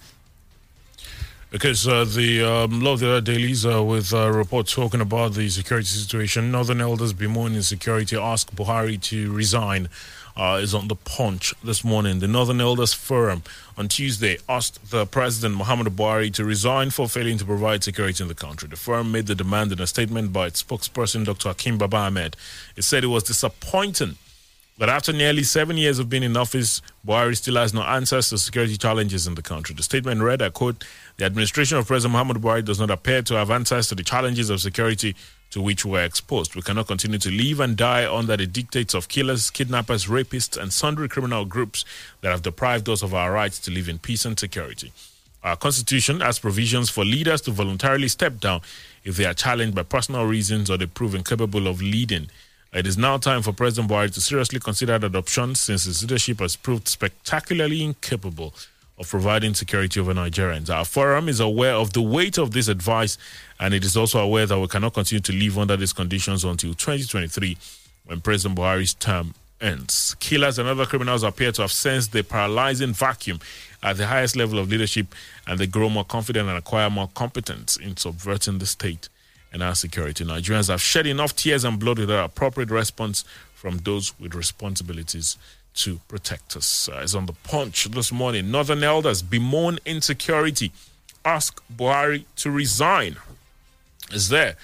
[1.54, 5.50] Okay, so the um, of the other dailies uh, with uh, reports talking about the
[5.50, 6.52] security situation.
[6.52, 9.90] Northern elders bemoaning security ask Buhari to resign.
[10.38, 12.20] Uh, is on the punch this morning.
[12.20, 13.44] The Northern Elders Forum
[13.78, 18.28] on Tuesday asked the President Muhammad Buhari to resign for failing to provide security in
[18.30, 18.70] the country.
[18.70, 21.50] The forum made the demand in a statement by its spokesperson, Dr.
[21.50, 22.38] Hakeem Baba Ahmed.
[22.78, 24.16] It said it was disappointing
[24.80, 28.38] that after nearly seven years of being in office, Buhari still has no answers to
[28.38, 29.76] security challenges in the country.
[29.76, 30.86] The statement read, I quote,
[31.18, 34.50] The administration of President Muhammad Buhari does not appear to have answers to the challenges
[34.50, 35.16] of security
[35.52, 36.56] to which we are exposed.
[36.56, 40.72] We cannot continue to live and die under the dictates of killers, kidnappers, rapists, and
[40.72, 41.86] sundry criminal groups
[42.22, 44.92] that have deprived us of our rights to live in peace and security.
[45.44, 48.62] Our constitution has provisions for leaders to voluntarily step down
[49.04, 52.30] if they are challenged by personal reasons or they prove incapable of leading.
[52.74, 56.40] It is now time for President Buhari to seriously consider that option since his leadership
[56.40, 58.54] has proved spectacularly incapable
[59.00, 60.70] of providing security over Nigerians.
[60.70, 63.18] Our forum is aware of the weight of this advice
[63.60, 66.74] and it is also aware that we cannot continue to live under these conditions until
[66.74, 67.58] 2023
[68.06, 70.16] when President Buhari's term ends.
[70.20, 73.40] Killers and other criminals appear to have sensed the paralyzing vacuum
[73.82, 75.08] at the highest level of leadership
[75.48, 79.08] and they grow more confident and acquire more competence in subverting the state
[79.54, 80.26] and our security.
[80.26, 83.24] Nigerians have shed enough tears and blood without appropriate response
[83.56, 85.38] from those with responsibilities
[85.76, 86.90] to protect us.
[86.92, 88.52] Uh, it's on the punch this morning.
[88.52, 90.72] Northern elders bemoan insecurity,
[91.24, 93.16] ask Buhari to resign.
[94.12, 94.56] Is there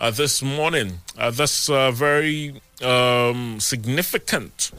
[0.00, 1.00] uh, this morning?
[1.18, 4.70] Uh, this uh, very um, significant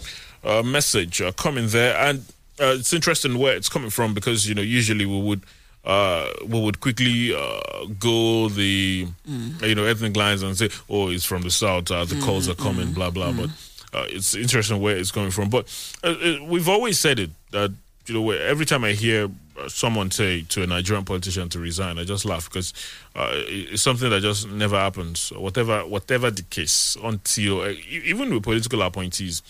[0.43, 2.19] uh, message uh, coming there, and
[2.59, 5.41] uh, it's interesting where it's coming from because you know usually we would
[5.85, 9.61] uh, we would quickly uh, go the Mm.
[9.67, 11.91] you know ethnic lines and say, "Oh, it's from the south.
[11.91, 13.31] Uh, the calls are coming." Blah blah.
[13.33, 13.49] But
[13.93, 15.49] uh, it's interesting where it's coming from.
[15.49, 15.65] But
[16.03, 17.71] uh, uh, we've always said it that
[18.07, 19.29] you know every time I hear
[19.59, 22.73] uh, someone say to a Nigerian politician to resign, I just laugh because
[23.15, 25.29] uh, it's something that just never happens.
[25.35, 29.41] Whatever, whatever the case, until uh, even with political appointees,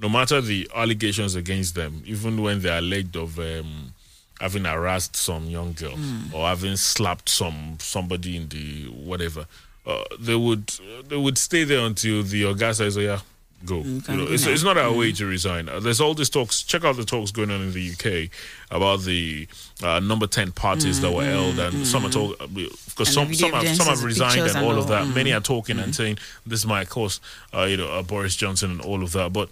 [0.00, 3.92] no matter the allegations against them, even when they are alleged of um,
[4.40, 6.32] having harassed some young girl Mm.
[6.32, 9.46] or having slapped some somebody in the whatever,
[9.84, 10.68] uh, they would
[11.08, 13.20] they would stay there until the Oga says, "Oh yeah,
[13.64, 15.68] go." You know, go it's, it's not our way to resign.
[15.68, 16.62] Uh, there's all these talks.
[16.62, 18.30] Check out the talks going on in the UK
[18.70, 19.46] about the
[19.82, 23.68] uh, number ten parties that were held, and some are talking because some some have,
[23.76, 25.04] some have resigned and and all of all.
[25.04, 25.14] that.
[25.14, 25.36] Many Mm.
[25.38, 27.20] are talking and saying this might cost,
[27.54, 29.32] uh, you know, uh, Boris Johnson and all of that.
[29.32, 29.48] But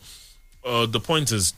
[0.64, 1.52] uh, the point is,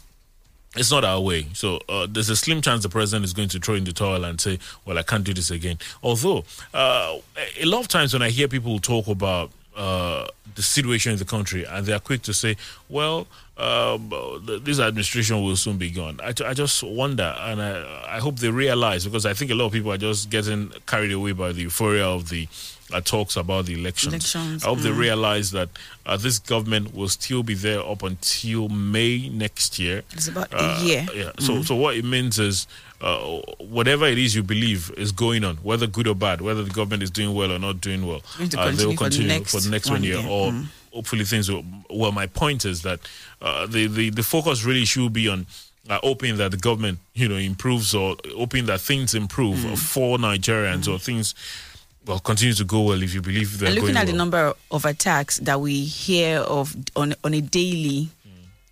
[0.76, 1.46] it's not our way.
[1.54, 4.24] So uh, there's a slim chance the president is going to throw in the towel
[4.24, 6.44] and say, "Well, I can't do this again." Although
[6.74, 7.16] uh,
[7.60, 10.26] a lot of times when I hear people talk about uh,
[10.56, 12.56] the situation in the country, and they are quick to say,
[12.88, 14.10] "Well, um,
[14.46, 18.36] th- this administration will soon be gone." I, I just wonder, and I, I hope
[18.36, 21.52] they realize because I think a lot of people are just getting carried away by
[21.52, 22.48] the euphoria of the
[22.92, 24.14] uh, talks about the elections.
[24.14, 24.98] Elections, I hope they mm.
[24.98, 25.68] realize that
[26.06, 30.02] uh, this government will still be there up until May next year.
[30.12, 31.06] It's about Uh, a year.
[31.14, 31.32] Yeah.
[31.38, 31.66] So, Mm.
[31.66, 32.66] so what it means is,
[33.00, 33.18] uh,
[33.58, 37.02] whatever it is you believe is going on, whether good or bad, whether the government
[37.02, 38.22] is doing well or not doing well,
[38.56, 40.28] uh, they will continue for the for next next one year, year.
[40.28, 40.66] or Mm.
[40.92, 41.64] hopefully things will.
[41.90, 43.00] Well, my point is that
[43.42, 45.46] uh, the, the the focus really should be on.
[45.88, 49.78] Uh, hoping that the government, you know, improves or hoping that things improve Mm.
[49.78, 51.34] for Nigerians or things,
[52.08, 54.84] well, continue to go well if you believe they're And looking at the number of
[54.86, 58.08] attacks that we hear of on on a daily,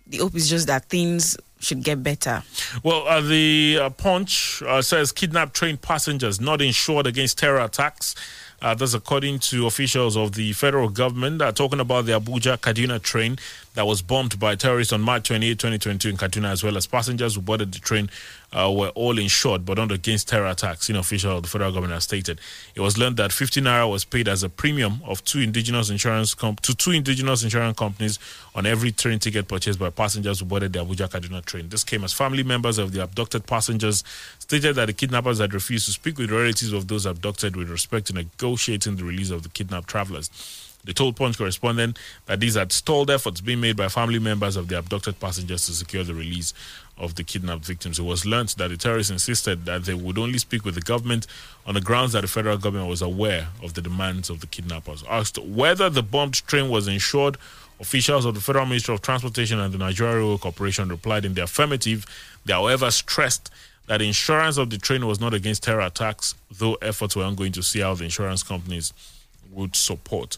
[0.07, 2.43] the hope is just that things should get better.
[2.83, 8.15] Well, uh, the uh, Punch uh, says kidnapped train passengers not insured against terror attacks.
[8.59, 12.99] Uh, that's according to officials of the federal government uh, talking about the Abuja Kaduna
[12.99, 13.37] train
[13.75, 17.35] that was bombed by terrorists on March 28, 2022 in Kaduna, as well as passengers
[17.35, 18.09] who boarded the train
[18.53, 20.89] uh, were all insured but not against terror attacks.
[20.89, 22.39] In official, the federal government has stated
[22.75, 26.33] it was learned that 50 naira was paid as a premium of two indigenous insurance
[26.33, 28.19] comp- to two indigenous insurance companies
[28.55, 31.69] on every train ticket purchased by passengers who boarded the Abuja Kaduna train.
[31.69, 34.03] This came as family members of the abducted passengers
[34.39, 38.07] stated that the kidnappers had refused to speak with relatives of those abducted with respect
[38.07, 40.29] to negotiating the release of the kidnapped travelers.
[40.87, 44.69] They told Punch correspondent that these had stalled efforts being made by family members of
[44.69, 46.53] the abducted passengers to secure the release
[46.97, 47.99] of the kidnapped victims.
[47.99, 51.27] It was learnt that the terrorists insisted that they would only speak with the government
[51.65, 55.03] on the grounds that the federal government was aware of the demands of the kidnappers.
[55.09, 57.35] Asked whether the bombed train was insured,
[57.81, 61.43] officials of the Federal Ministry of Transportation and the Nigeria Railway Corporation replied in the
[61.43, 62.05] affirmative.
[62.45, 63.51] They, however, stressed
[63.87, 67.61] that insurance of the train was not against terror attacks, though efforts were ongoing to
[67.61, 68.93] see how the insurance companies
[69.51, 70.37] would support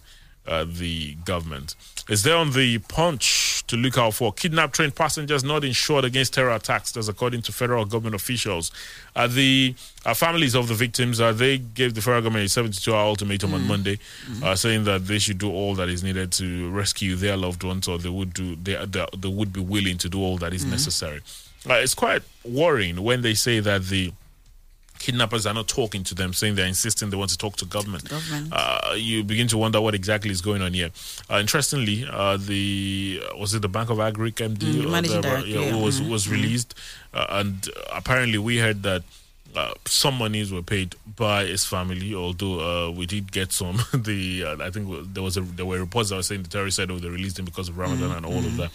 [0.50, 1.76] uh, the government.
[2.10, 6.34] Is there on the punch to look out for kidnapped train passengers not insured against
[6.34, 6.92] terror attacks?
[6.92, 8.72] That's according to federal government officials.
[9.16, 9.76] Uh, the
[10.06, 13.54] uh, families of the victims, uh, they gave the federal government a 72 hour ultimatum
[13.54, 14.00] on Monday,
[14.44, 17.88] uh, saying that they should do all that is needed to rescue their loved ones,
[17.88, 20.66] or they would do they, they, they would be willing to do all that is
[20.66, 21.22] necessary.
[21.70, 24.14] Uh, it's quite worrying when they say that the
[25.00, 28.08] kidnappers are not talking to them, saying they're insisting they want to talk to government.
[28.10, 28.50] Government.
[28.52, 30.90] Uh, you begin to wonder what exactly is going on here.
[31.30, 34.74] Uh, interestingly, uh, the was it the Bank of Agric MD Mm,
[35.08, 35.72] the- director, yeah, yeah.
[35.72, 36.10] who was Mhm.
[36.10, 36.76] was released,
[37.14, 39.04] uh, and apparently we heard that.
[39.56, 43.80] Uh, some monies were paid by his family, although uh, we did get some.
[43.94, 46.78] the uh, I think there was a, there were reports that were saying the terrorists
[46.78, 48.58] said oh they released him because of Ramadan Mm, and all of mm.
[48.58, 48.72] that.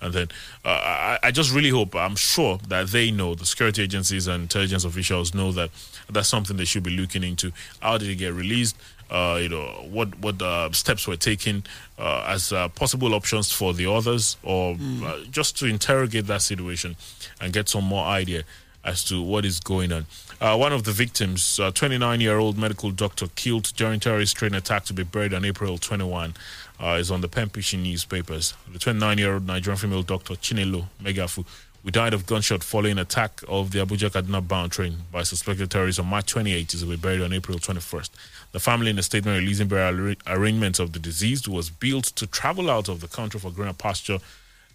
[0.00, 0.28] And then
[0.64, 4.42] uh, I, I just really hope, I'm sure that they know, the security agencies and
[4.42, 5.70] intelligence officials know that
[6.08, 7.52] that's something they should be looking into.
[7.80, 8.76] How did he get released?
[9.10, 11.64] Uh, you know, what what uh, steps were taken
[11.98, 16.94] uh, as uh, possible options for the others, or uh, just to interrogate that situation
[17.40, 18.44] and get some more idea
[18.88, 20.06] as to what is going on.
[20.40, 24.54] Uh, one of the victims, a 29 year old medical doctor killed during terrorist train
[24.54, 26.34] attack to be buried on April 21,
[26.80, 28.54] uh, is on the Pempishi newspapers.
[28.72, 31.44] The 29 year old Nigerian female doctor Chinelo Megafu,
[31.84, 35.98] who died of gunshot following attack of the Abuja Kaduna bound train by suspected terrorists
[35.98, 38.10] on March 28, is to be buried on April 21st.
[38.52, 42.26] The family, in a statement releasing burial arra- arrangements of the deceased, was built to
[42.26, 44.18] travel out of the country for greener pasture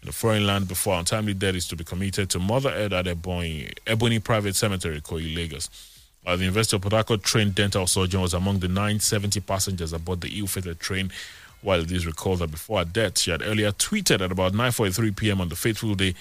[0.04, 3.72] in foreign land before untimely death is to be committed to Mother Earth at Ebony,
[3.88, 5.70] Ebony Private Cemetery, Koyi, Lagos.
[6.26, 10.22] Uh, the University of Port Harcourt trained dental surgeon was among the 970 passengers aboard
[10.22, 11.12] the ill-fated train.
[11.62, 15.16] While it is recalled that before her death, she had earlier tweeted at about 9:43
[15.16, 15.40] p.m.
[15.40, 16.14] on the fateful day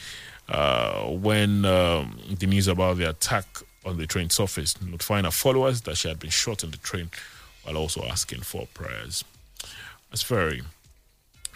[0.48, 3.46] uh, when um, the news about the attack
[3.84, 7.10] on the train surfaced, notifying her followers that she had been shot in the train,
[7.64, 9.24] while also asking for prayers.
[10.12, 10.62] It's very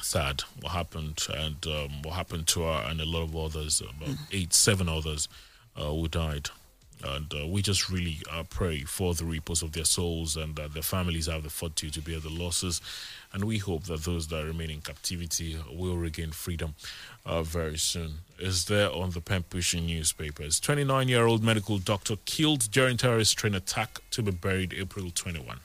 [0.06, 4.16] sad what happened and um, what happened to her and a lot of others, about
[4.32, 5.28] eight, seven others
[5.76, 6.50] uh, who died
[7.04, 10.72] And uh, we just really uh, pray for the repose of their souls and that
[10.72, 12.80] their families have the fortitude to bear the losses.
[13.32, 16.74] And we hope that those that remain in captivity will regain freedom
[17.26, 18.20] uh, very soon.
[18.38, 20.58] Is there on the pen pushing newspapers?
[20.58, 25.58] 29 year old medical doctor killed during terrorist train attack to be buried April 21.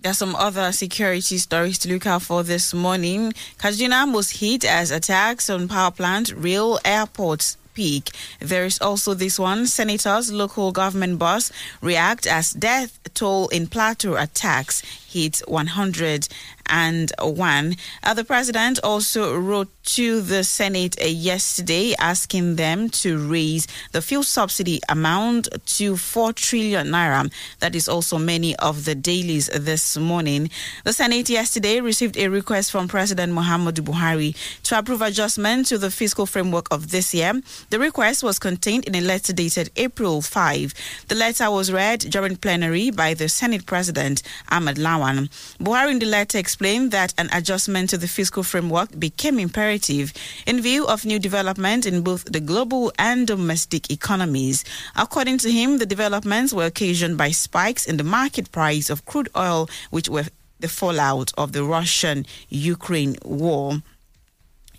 [0.00, 3.32] There's some other security stories to look out for this morning.
[3.58, 8.10] Kaduna was hit as attacks on power plant, rail, airports peak.
[8.38, 9.66] There is also this one.
[9.66, 11.50] Senators, local government boss
[11.82, 17.76] react as death toll in plateau attacks hit 101.
[18.02, 24.22] Uh, the president also wrote to the Senate yesterday asking them to raise the fuel
[24.22, 27.32] subsidy amount to 4 trillion naira.
[27.60, 30.50] That is also many of the dailies this morning.
[30.84, 35.90] The Senate yesterday received a request from President Muhammadu Buhari to approve adjustment to the
[35.90, 37.40] fiscal framework of this year.
[37.70, 40.74] The request was contained in a letter dated April 5.
[41.08, 45.28] The letter was read during plenary by the Senate President Ahmed Lawan.
[45.58, 50.12] Buhari in the letter explained that an adjustment to the fiscal framework became imperative
[50.46, 54.64] in view of new development in both the global and domestic economies.
[54.96, 59.28] According to him, the developments were occasioned by spikes in the market price of crude
[59.36, 60.24] oil, which were
[60.60, 63.80] the fallout of the Russian Ukraine war.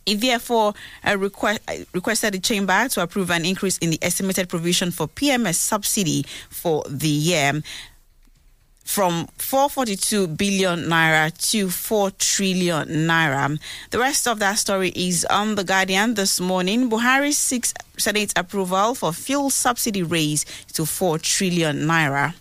[0.05, 0.73] He therefore
[1.05, 5.07] uh, request, uh, requested the chamber to approve an increase in the estimated provision for
[5.07, 7.61] PMS subsidy for the year
[8.89, 13.59] from 442 billion naira to 4 trillion naira.
[13.91, 16.89] The rest of that story is on The Guardian this morning.
[16.89, 22.33] Buhari seeks Senate approval for fuel subsidy raise to 4 trillion naira.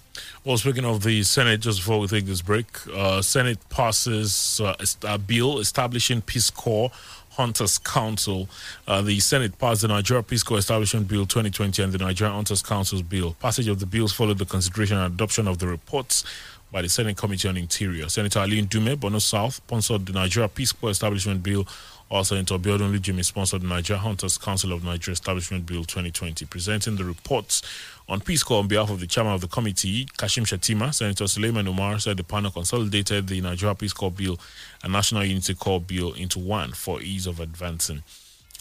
[0.42, 4.74] Well, speaking of the Senate, just before we take this break, uh, Senate passes uh,
[5.04, 6.90] a bill establishing Peace Corps
[7.38, 8.48] Hunters Council.
[8.88, 12.62] Uh, the Senate passed the Nigeria Peace Corps Establishment Bill 2020 and the Nigeria Hunters
[12.62, 13.34] Council's bill.
[13.40, 16.24] Passage of the bills followed the consideration and adoption of the reports
[16.72, 18.08] by the Senate Committee on Interior.
[18.08, 21.64] Senator Ali Ndume, Borno South, sponsored the Nigeria Peace Corps Establishment Bill.
[22.10, 26.96] Also, Senator Biodun Jimmy sponsored the Nigeria Hunters Council of Nigeria Establishment Bill 2020, presenting
[26.96, 27.62] the reports
[28.08, 31.66] on Peace Corps on behalf of the chairman of the committee, Kashim Shettima, Senator Suleiman
[31.68, 34.38] Umar said the panel consolidated the Nigeria Peace Corps Bill
[34.82, 38.02] and National Unity Corps Bill into one for ease of advancing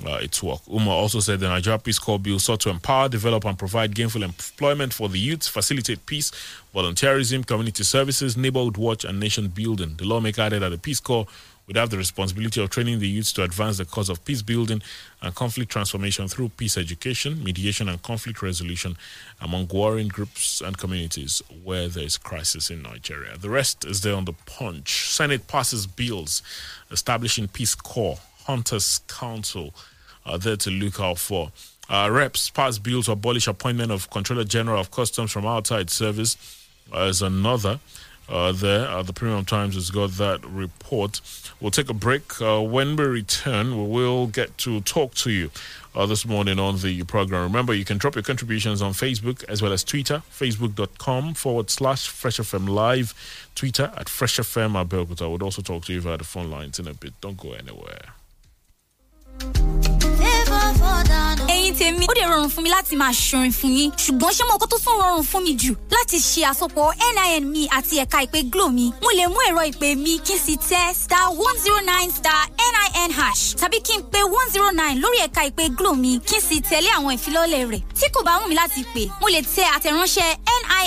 [0.05, 0.59] uh, its work.
[0.69, 4.23] Umar also said the Nigeria Peace Corps Bill sought to empower, develop, and provide gainful
[4.23, 6.31] employment for the youth, facilitate peace,
[6.75, 9.95] volunteerism, community services, neighborhood watch, and nation building.
[9.97, 11.25] The lawmaker added that the Peace Corps
[11.67, 14.81] would have the responsibility of training the youths to advance the cause of peace building
[15.21, 18.97] and conflict transformation through peace education, mediation, and conflict resolution
[19.41, 23.37] among warring groups and communities where there is crisis in Nigeria.
[23.37, 25.09] The rest is there on the punch.
[25.09, 26.41] Senate passes bills
[26.89, 29.73] establishing Peace Corps, Hunters Council,
[30.25, 31.51] uh, there to look out for.
[31.89, 36.37] Uh, reps pass bill to abolish appointment of Controller General of Customs from outside service
[36.93, 37.79] as another.
[38.29, 39.03] Uh, there.
[39.03, 41.21] The Premium Times has got that report.
[41.61, 42.41] We'll take a break.
[42.41, 45.49] Uh, when we return, we will get to talk to you
[45.95, 47.43] uh, this morning on the program.
[47.43, 52.07] Remember, you can drop your contributions on Facebook as well as Twitter, facebook.com forward slash
[52.07, 53.13] Fresh FM Live,
[53.55, 55.23] Twitter at Fresh FM Abeokuta.
[55.23, 57.13] I would also talk to you via the phone lines in a bit.
[57.21, 58.13] Don't go anywhere.
[61.67, 62.05] Ẹ̀yin tèmi.
[62.07, 63.91] Ó dẹ̀ rọrùn fún mi láti máa ṣorin fún yín.
[63.97, 65.73] Ṣùgbọ́n ṣé mo kó tó tún rọrùn fún mi jù?
[65.91, 69.95] Láti ṣe àsopọ̀ nin mi àti ẹ̀ka ìpè glo mi mo lè mú ẹ̀rọ ìpè
[70.03, 72.43] mi kí n sì tẹ star one zero nine star
[72.95, 76.35] nin hash tàbí kí n pe one zero nine lórí ẹ̀ka ìpè glo mi kí
[76.37, 77.81] n sì tẹ̀lé àwọn ìfilọ́lẹ̀ rẹ̀.
[77.99, 80.37] Tí kò bá wù mí láti pè mo lè tẹ àtẹ̀ránṣẹ́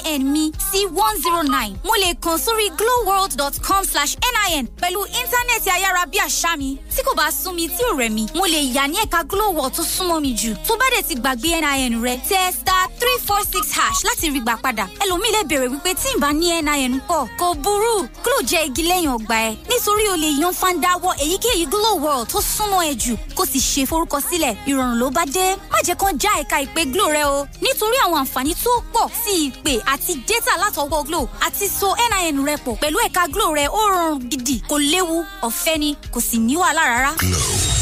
[0.05, 1.76] nin mi sí one zero nine.
[1.85, 4.16] Mo lè kàn sórí glowworld.com slash
[4.51, 6.78] nin pẹ̀lú íńtánẹ́ẹ̀tì ayárabíàṣá mi.
[6.97, 9.53] Tí kò bá sún mi tí ò rẹ̀ mi mo lè yà ní ẹ̀ka glow
[9.55, 13.18] world tó súnmọ́ mi jù tó bá dẹ̀ ti gbàgbé nin rẹ̀ tẹ star three
[13.27, 14.87] four six hash láti rí gbà padà.
[15.01, 18.07] Ẹlòmíì lè béèrè wípé tí n bá ní nin kọ kò burú.
[18.25, 19.57] Glow jẹ́ igi lẹ́yìn ọgbà ẹ̀.
[19.68, 23.14] Nítorí o lè yan fandawọ èyíkéyìí glow world tó súnmọ́ ẹ jù.
[23.37, 24.55] Kó sì ṣe forúkọsílẹ̀.
[24.71, 25.57] Ìrọ̀rùn ló bá dé.
[25.73, 27.47] Má jẹ́ kán já ẹ̀ka ìpè glow rẹ o.
[27.62, 32.57] Nítorí àwọn àǹfààní tó pọ̀ sí ìpè àti data látọwọ́ glow àti so nin rẹ
[32.64, 34.62] pọ̀ pẹ̀lú ẹ̀ka glow rẹ ó rọrùn gidi.
[34.68, 37.12] Kò léwu ọ̀fẹ́ ni kò sì ní wàhálà rárá.
[37.23, 37.80] Unlimited.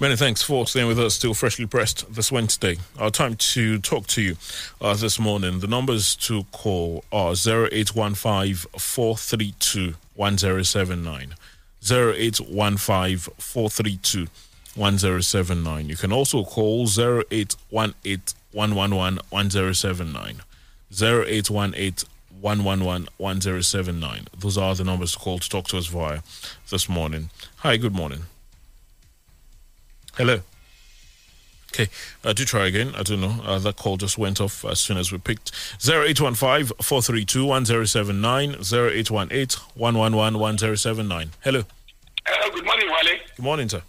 [0.00, 1.16] Many thanks for staying with us.
[1.16, 2.78] Still freshly pressed this Wednesday.
[2.98, 4.36] Our time to talk to you
[4.80, 5.60] uh, this morning.
[5.60, 11.34] The numbers to call are 0815 432 1079.
[11.84, 14.28] 0815 432
[14.74, 15.88] 1079.
[15.90, 18.22] You can also call 0818
[18.52, 20.40] 111 1079.
[20.90, 22.08] 0818
[22.40, 24.28] 111 1079.
[24.38, 26.22] Those are the numbers to call to talk to us via
[26.70, 27.28] this morning.
[27.56, 28.20] Hi, good morning.
[30.16, 30.40] Hello.
[31.72, 31.88] Okay,
[32.24, 32.94] uh, do try again.
[32.96, 33.40] I don't know.
[33.44, 35.52] Uh, that call just went off as soon as we picked
[35.86, 41.30] 0815 432 1079 0818 111 1079.
[41.44, 41.62] Hello.
[42.26, 43.18] Hello, good morning, Wale.
[43.36, 43.82] Good morning, sir.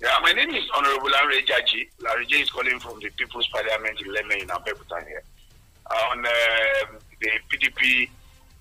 [0.00, 1.88] Yeah, my name is Honorable Larry Jaji.
[2.00, 5.24] Larry J is calling from the People's Parliament in Leme in Abeokuta here.
[5.90, 8.08] Uh, on uh, the PDP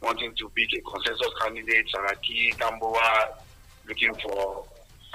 [0.01, 3.37] wanting to pick a consensus candidate, Saraki Tambuwal
[3.87, 4.65] looking for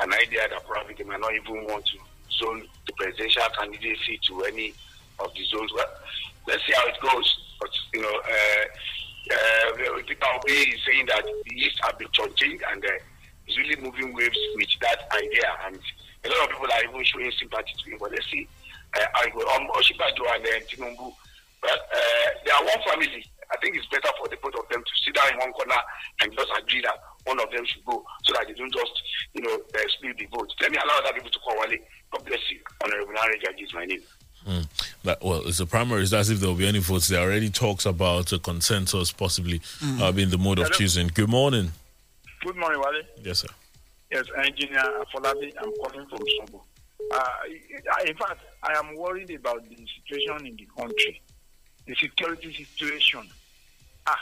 [0.03, 1.99] an idea that probably they might not even want to
[2.39, 4.75] zone the presidential candidacy to any
[5.21, 5.73] of the zones.
[5.75, 5.87] Well,
[6.49, 7.39] let's see how it goes.
[7.61, 8.65] But, you know, uh,
[9.31, 12.89] uh, Peter Obi is saying that the East have been changing and uh,
[13.47, 15.47] is really moving waves with that idea.
[15.67, 15.79] And
[16.25, 17.99] a lot of people are even showing sympathy to him.
[18.01, 18.49] But let's see.
[18.95, 21.15] Uh, go um, Osinbajo and uh, Tinubu.
[21.61, 23.25] But uh, they are one family.
[23.53, 25.79] I think it's better for the both of them to sit down in one corner
[26.23, 28.93] and just agree that one of them should go so that they don't just,
[29.35, 30.53] you know, uh, split the vote.
[30.61, 31.79] Let me allow other people to call Wale.
[32.13, 32.59] God bless you.
[32.85, 34.03] Honorable Larry Jaji is my name.
[34.49, 34.67] Mm.
[35.05, 36.13] That, well, it's the primaries.
[36.13, 37.09] As if there will be any votes.
[37.09, 40.01] There are already talks about a consensus possibly Mm.
[40.01, 41.09] uh, being the mode of choosing.
[41.15, 41.71] Good morning.
[42.45, 43.03] Good morning, Wale.
[43.23, 43.49] Yes, sir.
[44.11, 45.53] Yes, Engineer Afolabi.
[45.63, 46.61] I'm calling from Sobo.
[47.15, 47.29] Uh,
[48.05, 51.21] in fact, I am worried about the situation in the country,
[51.87, 53.23] the security situation.
[54.07, 54.19] Ah,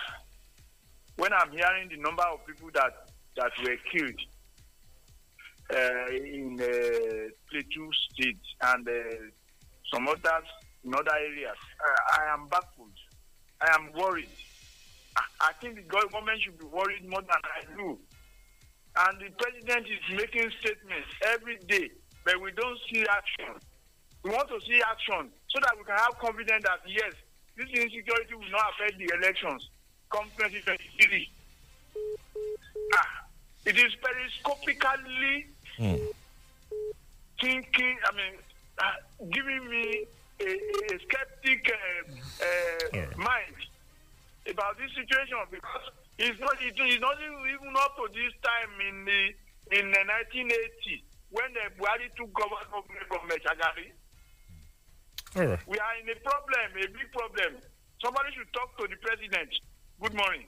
[1.20, 4.20] when I'm hearing the number of people that that were killed
[5.70, 8.92] uh, in uh, Plateau State and uh,
[9.92, 10.48] some others
[10.82, 12.96] in other areas, uh, I am baffled.
[13.60, 14.32] I am worried.
[15.14, 17.98] I, I think the government should be worried more than I do.
[18.96, 21.90] And the president is making statements every day,
[22.24, 23.60] but we don't see action.
[24.24, 27.12] We want to see action so that we can have confidence that yes,
[27.56, 29.68] this insecurity will not affect the elections
[30.10, 31.30] come 2023.
[32.94, 33.24] Ah,
[33.64, 35.46] it is periscopically
[37.40, 38.34] thinking, I mean,
[38.78, 38.82] uh,
[39.32, 40.04] giving me
[40.40, 42.46] a, a skeptic uh,
[42.98, 43.56] uh, mind
[44.50, 45.84] about this situation because
[46.18, 49.22] it's not it is not even up to this time in the
[49.78, 50.02] in the
[50.34, 53.94] 1980 when the Buhari took government from Meshagari.
[55.36, 55.62] All right.
[55.68, 57.62] We are in a problem, a big problem.
[58.02, 59.54] Somebody should talk to the president.
[60.00, 60.46] Good morning.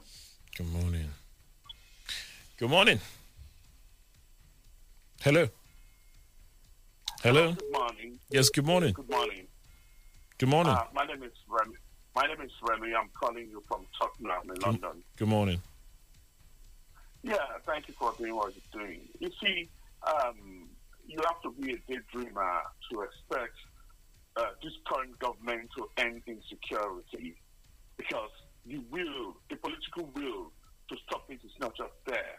[0.57, 1.11] Good morning.
[2.59, 3.00] Good morning.
[5.20, 5.46] Hello.
[7.22, 7.53] Hello.
[7.53, 8.18] Good morning.
[8.30, 8.92] Yes, good morning.
[8.94, 9.46] Good morning.
[10.38, 10.72] Good morning.
[10.72, 11.74] Uh, my name is Remy.
[12.16, 12.94] My name is Remy.
[12.94, 15.03] I'm calling you from Tottenham in London.
[15.16, 15.61] Good morning.
[17.22, 17.36] Yeah,
[17.66, 19.03] thank you for doing what you're doing.
[19.20, 19.68] You see,
[20.07, 20.68] um,
[21.07, 23.55] you have to be a daydreamer to expect
[24.36, 27.36] uh, this current government to end insecurity
[27.98, 28.30] because
[28.67, 30.53] the will, the political will
[30.89, 32.39] to stop it is not just there.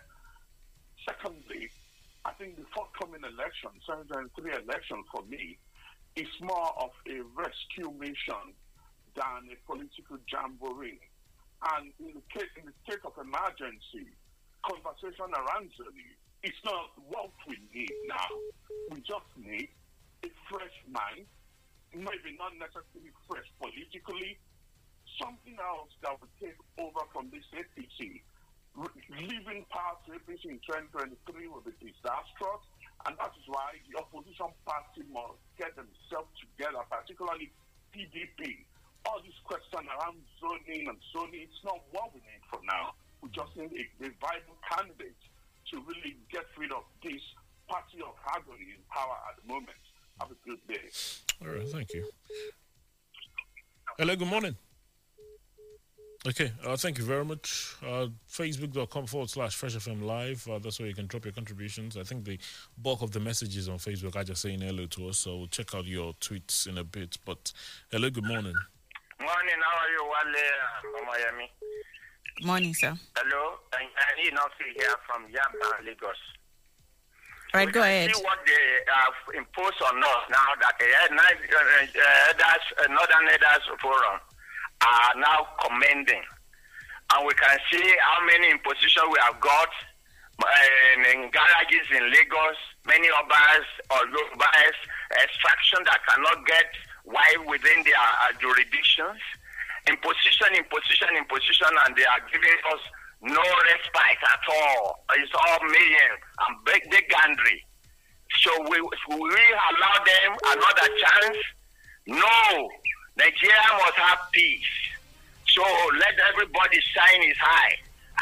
[1.07, 1.69] Secondly,
[2.25, 5.57] I think the forthcoming election, 2023 election for me,
[6.15, 8.55] is more of a rescue mission
[9.15, 11.01] than a political jamboree.
[11.75, 14.11] And in the case, in the state of emergency,
[14.63, 18.31] conversation around zoning is not what we need now.
[18.91, 19.69] We just need
[20.23, 21.27] a fresh mind,
[21.95, 24.39] maybe not necessarily fresh politically,
[25.21, 28.21] something else that will take over from this APC.
[29.13, 32.63] Leaving past APC in 2023 will be disastrous,
[33.05, 37.53] and that is why the opposition party must get themselves together, particularly
[37.93, 38.65] PDP.
[39.05, 42.97] All this question around zoning and zoning, it's not what we need for now.
[43.21, 45.21] We just need a, a viable candidate
[45.71, 47.21] to really get rid of this
[47.69, 49.83] party of Hagari in power at the moment.
[50.19, 50.89] Have a good day.
[51.41, 52.09] All right, thank you.
[53.99, 54.55] Hello, good morning.
[56.25, 57.75] Okay, uh, thank you very much.
[57.85, 60.47] Uh, Facebook.com forward slash Fresh FM Live.
[60.47, 61.97] Uh, that's where you can drop your contributions.
[61.97, 62.39] I think the
[62.77, 65.75] bulk of the messages on Facebook are just saying hello to us, so we'll check
[65.75, 67.17] out your tweets in a bit.
[67.25, 67.51] But
[67.91, 68.55] hello, good morning.
[69.19, 71.51] Morning, how are you, Wale from Miami?
[72.37, 72.95] Good morning, sir.
[73.17, 76.15] Hello, and I need not here from Yaba, Lagos.
[77.53, 78.15] All right, go ahead.
[78.15, 78.53] See what they
[78.95, 84.21] have imposed on us now that the uh, uh, Elders, uh, Northern Elders Forum
[84.83, 86.23] are now commending.
[87.13, 89.69] And we can see how many impositions we have got
[90.41, 94.77] uh, in garages in Lagos, many others or Yorubas,
[95.21, 96.67] extraction that cannot get
[97.03, 99.19] why within their uh, jurisdictions,
[99.87, 102.81] imposition, imposition, imposition, and they are giving us
[103.21, 105.05] no respite at all.
[105.15, 106.15] It's all mayhem
[106.47, 107.59] and big bigandry.
[108.41, 111.37] So we we allow them another chance?
[112.07, 112.69] No.
[113.17, 114.73] Nigeria must have peace.
[115.47, 115.61] So
[115.99, 117.75] let everybody shine his eye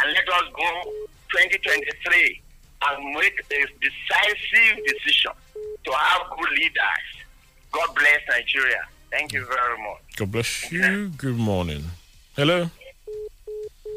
[0.04, 0.92] and let us go
[1.32, 2.42] 2023
[2.90, 5.32] and make a decisive decision
[5.86, 7.08] to have good leaders.
[7.72, 8.82] God bless Nigeria.
[9.12, 10.02] Thank you very much.
[10.18, 11.10] God bless you.
[11.18, 11.84] Good morning.
[12.36, 12.70] Hello.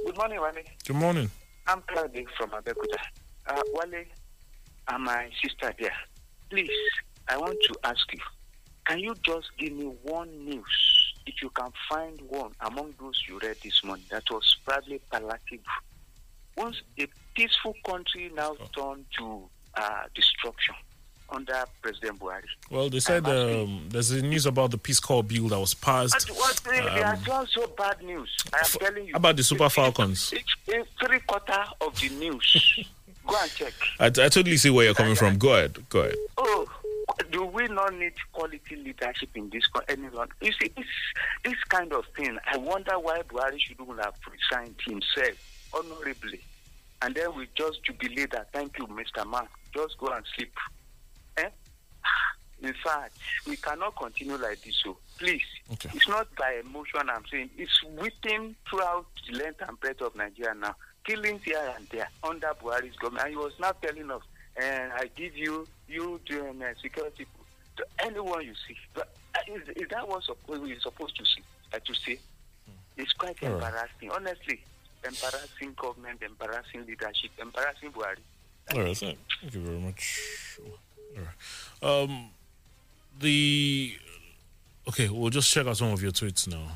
[0.06, 0.62] Good morning, Wale.
[0.86, 1.30] Good morning.
[1.66, 2.98] I'm Claudia from Abeokuta.
[3.46, 4.04] Uh, Wale
[4.88, 5.92] and my sister there,
[6.50, 6.68] please,
[7.28, 8.20] I want to ask you,
[8.86, 13.38] can you just give me one news, if you can find one among those you
[13.42, 15.62] read this morning, that was probably palatable?
[16.56, 19.42] Once a peaceful country now turned to
[19.74, 20.74] uh, destruction
[21.30, 22.44] under President Buhari.
[22.70, 26.28] Well, they said um, there's a news about the Peace Corps bill that was passed.
[26.30, 28.36] What, what, they, they are Um, just so bad news.
[28.52, 29.14] I am telling you.
[29.16, 30.32] About the Super Falcons?
[30.32, 32.84] It's, it's three quarter of the news.
[33.26, 33.72] Go and check.
[33.98, 35.38] I, I totally see where you're coming from.
[35.38, 35.82] Go ahead.
[35.88, 36.14] Go ahead.
[36.36, 36.68] Oh,
[37.34, 40.28] do we not need quality leadership in this co- anyone?
[40.40, 40.86] You see, this
[41.42, 42.38] this kind of thing.
[42.46, 45.34] I wonder why Buhari shouldn't have resigned himself
[45.74, 46.40] honorably,
[47.02, 48.52] and then we just jubilate that.
[48.52, 49.28] Thank you, Mr.
[49.28, 49.48] Man.
[49.74, 50.52] Just go and sleep.
[51.38, 51.48] Eh?
[52.62, 53.18] In fact,
[53.48, 54.80] we cannot continue like this.
[54.84, 57.10] So please, it's not by emotion.
[57.10, 60.76] I'm saying it's written throughout the length and breadth of Nigeria now.
[61.04, 63.24] Killings here and there under Buhari's government.
[63.26, 64.22] And he was not telling us,
[64.56, 67.26] and I give you, you doing uh, security
[67.76, 68.76] to anyone you see.
[68.94, 71.42] But uh, is, is that what supp- we're supposed to see?
[71.72, 72.18] Uh, to see?
[72.96, 73.54] It's quite All right.
[73.54, 74.10] embarrassing.
[74.12, 74.60] Honestly,
[75.04, 78.18] embarrassing government, embarrassing leadership, embarrassing Buhari.
[78.72, 78.96] All right.
[78.96, 80.58] Thank, thank you very much.
[81.16, 82.02] All right.
[82.02, 82.30] Um,
[83.20, 83.96] the
[84.88, 85.08] okay.
[85.08, 86.68] We'll just check out some of your tweets now.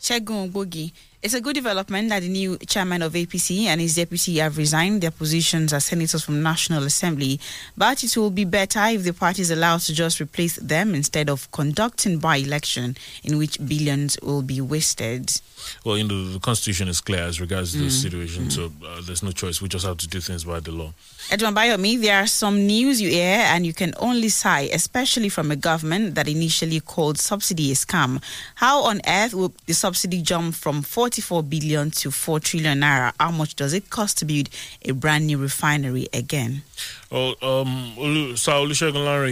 [0.00, 0.92] Shegun Ogbogi.
[1.22, 5.02] It's a good development that the new chairman of APC and his deputy have resigned
[5.02, 7.38] their positions as senators from National Assembly.
[7.76, 11.28] But it will be better if the party is allowed to just replace them instead
[11.28, 15.30] of conducting by-election in which billions will be wasted.
[15.84, 19.22] Well, you know, the constitution is clear as regards this Mm, situation, so uh, there's
[19.22, 19.60] no choice.
[19.62, 20.92] We just have to do things by the law.
[21.30, 25.50] Edwin Bayomi, there are some news you hear and you can only sigh, especially from
[25.50, 28.22] a government that initially called subsidy a scam.
[28.56, 33.12] How on earth will the subsidy jump from 44 billion to 4 trillion naira?
[33.20, 34.48] How much does it cost to build
[34.84, 36.62] a brand new refinery again?
[37.12, 39.30] Oh, um, Sir Olusegun Lanre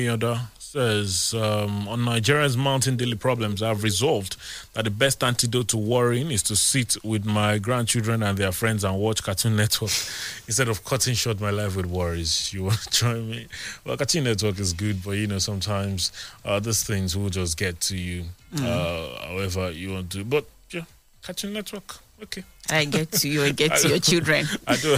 [0.68, 4.36] says um, on Nigeria's mounting daily problems, I've resolved
[4.74, 8.84] that the best antidote to worrying is to sit with my grandchildren and their friends
[8.84, 9.90] and watch Cartoon Network
[10.46, 12.52] instead of cutting short my life with worries.
[12.58, 13.46] You want to join me?
[13.84, 16.12] Well, Cartoon Network is good, but you know sometimes
[16.44, 18.24] uh, these things will just get to you.
[18.54, 18.64] Mm.
[18.64, 20.84] Uh, however you want to, but yeah,
[21.22, 21.96] Cartoon Network.
[22.22, 22.42] Okay.
[22.68, 24.46] I get to you, I get to your children.
[24.66, 24.96] I do.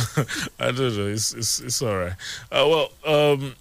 [0.59, 1.07] I don't know.
[1.07, 2.15] It's it's it's all right.
[2.51, 3.55] Uh, well, um,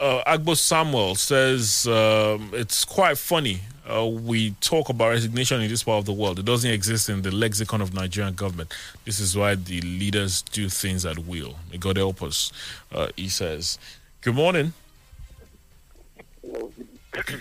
[0.00, 3.60] uh, Agbo Samuel says um, it's quite funny.
[3.88, 6.38] Uh, we talk about resignation in this part of the world.
[6.38, 8.72] It doesn't exist in the lexicon of Nigerian government.
[9.04, 11.56] This is why the leaders do things at will.
[11.70, 12.50] May God help us.
[12.90, 13.78] Uh, he says.
[14.22, 14.72] Good morning.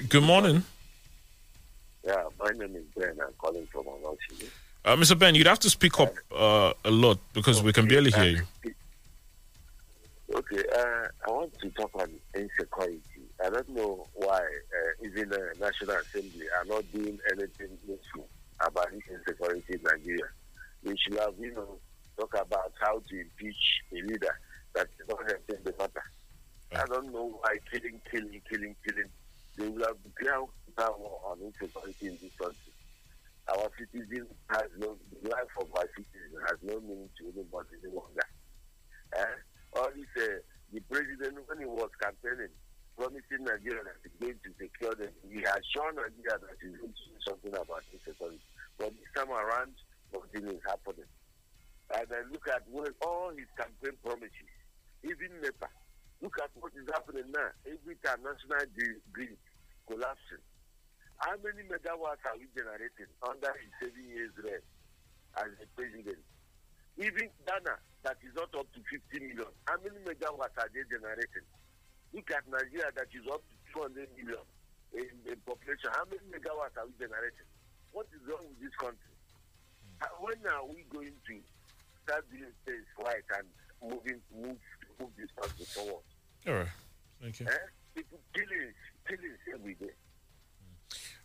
[0.09, 0.63] Good morning.
[2.05, 3.17] Yeah, my name is Ben.
[3.25, 3.85] I'm calling from.
[4.85, 5.17] Uh, Mr.
[5.17, 8.73] Ben, you'd have to speak up uh, a lot because we can barely hear you.
[10.35, 13.01] Okay, uh, I want to talk on insecurity.
[13.45, 18.27] I don't know why uh, even the National Assembly are not doing anything useful
[18.59, 20.25] about this insecurity in Nigeria.
[20.83, 21.77] We should have, you know,
[22.17, 24.39] talk about how to impeach a leader
[24.73, 26.03] that is not helping the matter.
[26.75, 29.09] I don't know why killing, killing, killing, killing.
[29.55, 30.49] They will have declared
[30.97, 32.73] war on insecurity in this country.
[33.49, 37.93] Our citizens has no the life of our citizens has no meaning to anybody any
[37.93, 38.27] longer.
[39.15, 39.52] Eh?
[39.75, 40.37] All this uh,
[40.71, 42.53] the president when he was campaigning,
[42.97, 46.93] promising Nigeria that he's going to secure them, he has shown Nigeria that he's going
[46.93, 48.41] to do something about insecurity.
[48.77, 49.73] But this time around,
[50.13, 51.09] nothing is happening.
[51.93, 54.49] And I look at what all his campaign promises,
[55.05, 55.69] even NEPA.
[56.21, 57.53] Look at what is happening now.
[57.65, 58.65] Every time national
[59.11, 59.37] grid
[59.85, 60.41] collapsing.
[61.17, 64.63] How many megawatts are we generating under his seven years reign
[65.37, 66.23] as the president?
[66.97, 71.47] Even Ghana, that is not up to 50 million, how many megawatts are they generating?
[72.13, 74.45] Look at Nigeria, that is up to 200 million
[74.93, 75.89] in, in population.
[75.89, 77.49] How many megawatts are we generating?
[77.91, 79.13] What is wrong with this country?
[80.19, 81.35] When are we going to
[82.03, 83.47] start doing things right and
[83.81, 84.57] moving move
[84.99, 86.03] move this country forward.
[86.47, 86.67] All right.
[87.21, 87.47] Thank you.
[87.47, 87.67] Eh?
[87.95, 88.75] People killings,
[89.07, 89.93] killings every day.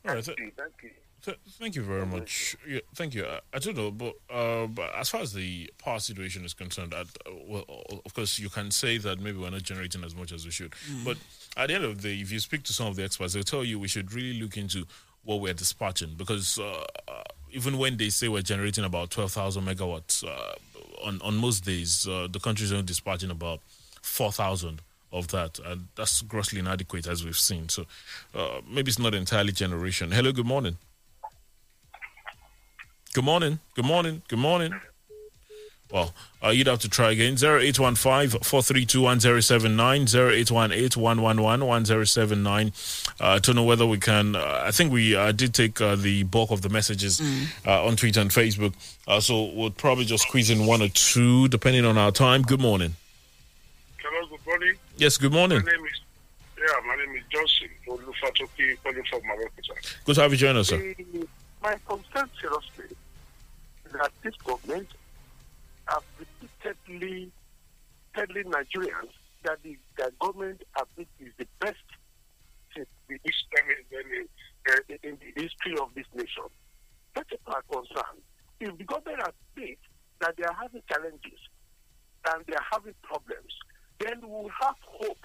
[0.06, 0.24] All right.
[0.24, 0.90] Thank you, thank you.
[1.24, 2.56] Th- thank you very much.
[2.66, 3.26] Yeah, thank you.
[3.26, 6.94] I, I don't know, but uh, but as far as the power situation is concerned,
[6.94, 7.04] I,
[7.46, 7.64] well,
[8.04, 10.72] of course, you can say that maybe we're not generating as much as we should.
[10.90, 11.04] Mm.
[11.04, 11.16] But
[11.56, 13.42] at the end of the day, if you speak to some of the experts, they'll
[13.42, 14.86] tell you we should really look into
[15.24, 19.64] what we're dispatching because uh, uh, even when they say we're generating about twelve thousand
[19.64, 20.54] megawatts uh,
[21.04, 23.60] on on most days, uh, the country's only dispatching about
[24.02, 27.68] four thousand of that, and that's grossly inadequate as we've seen.
[27.68, 27.86] So
[28.34, 30.12] uh, maybe it's not entirely generation.
[30.12, 30.76] Hello, good morning.
[33.14, 33.58] Good morning.
[33.74, 34.22] Good morning.
[34.28, 34.74] Good morning.
[35.90, 36.12] Well,
[36.44, 37.32] uh, you'd have to try again.
[37.42, 42.72] 0815 432 1079, 0818 111 1079.
[43.18, 44.36] Uh, I don't know whether we can.
[44.36, 47.22] Uh, I think we uh, did take uh, the bulk of the messages
[47.66, 48.74] uh, on Twitter and Facebook.
[49.06, 52.42] Uh, so we'll probably just squeeze in one or two depending on our time.
[52.42, 52.94] Good morning.
[54.02, 54.74] Hello, good morning.
[54.98, 55.64] Yes, good morning.
[55.64, 56.00] My name is
[56.58, 58.04] yeah, my name is Johnson calling
[59.08, 60.04] from Marokuta.
[60.04, 60.94] Good to have you join us, sir.
[61.62, 62.96] My concern seriously is
[63.98, 64.88] that this government
[65.88, 67.30] have repeatedly
[68.14, 69.12] telling Nigerians
[69.44, 71.76] that the, the government I think is the best
[72.76, 74.28] in the, his-
[74.70, 76.44] uh, in, the- history of this nation.
[77.14, 78.18] That is my concern.
[78.60, 79.80] If the government admits
[80.20, 81.40] that they are having challenges
[82.32, 83.52] and they are having problems,
[84.00, 85.18] then we will have hope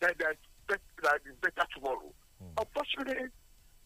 [0.00, 0.36] that there is
[0.68, 2.10] that is better tomorrow.
[2.42, 2.58] Hmm.
[2.58, 3.28] Unfortunately,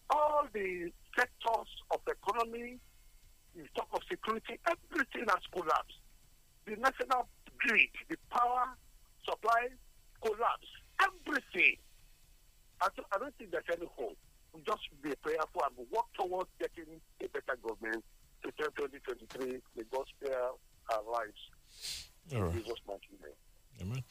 [0.09, 2.79] all the sectors of the economy,
[3.55, 5.99] in talk of security, everything has collapsed.
[6.65, 7.27] The national
[7.57, 8.67] grid, the power
[9.27, 9.69] supply
[10.21, 10.73] collapsed.
[11.01, 11.77] Everything.
[12.81, 14.17] I don't, I don't think there's any hope.
[14.53, 18.03] We just be prayerful and work towards getting a better government
[18.43, 19.61] to 2023.
[19.75, 20.49] May God spare
[20.93, 21.39] our lives.
[22.35, 22.53] All right.
[22.53, 23.07] Jesus' mighty.
[23.81, 24.03] Amen.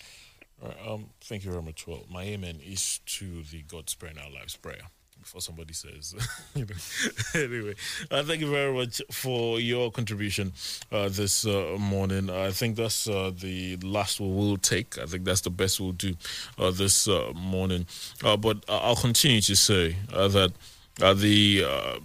[0.62, 0.88] All right.
[0.88, 1.86] Um, thank you very much.
[1.86, 4.82] Well, my amen is to the God sparing our lives prayer.
[5.20, 6.14] Before somebody says,
[7.34, 7.74] anyway,
[8.10, 10.52] uh, thank you very much for your contribution
[10.90, 12.30] uh, this uh, morning.
[12.30, 14.98] I think that's uh, the last we will take.
[14.98, 16.14] I think that's the best we'll do
[16.58, 17.86] uh, this uh, morning.
[18.22, 20.52] But I'll continue to say that
[20.98, 22.00] the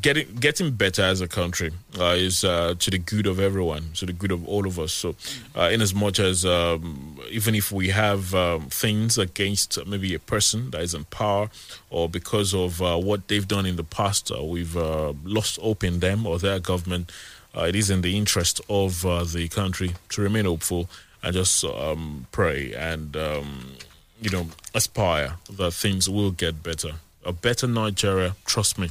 [0.00, 4.06] getting getting better as a country uh, is uh, to the good of everyone, to
[4.06, 4.92] the good of all of us.
[4.92, 5.14] So,
[5.56, 10.18] uh, in as much as um, even if we have um, things against maybe a
[10.18, 11.50] person that is in power,
[11.90, 15.84] or because of uh, what they've done in the past, uh, we've uh, lost hope
[15.84, 17.10] in them or their government.
[17.58, 20.90] It is in the interest of the country to remain hopeful
[21.22, 23.72] and just um, pray and um,
[24.20, 26.92] you know aspire that things will get better.
[27.24, 28.90] A better Nigeria, trust me,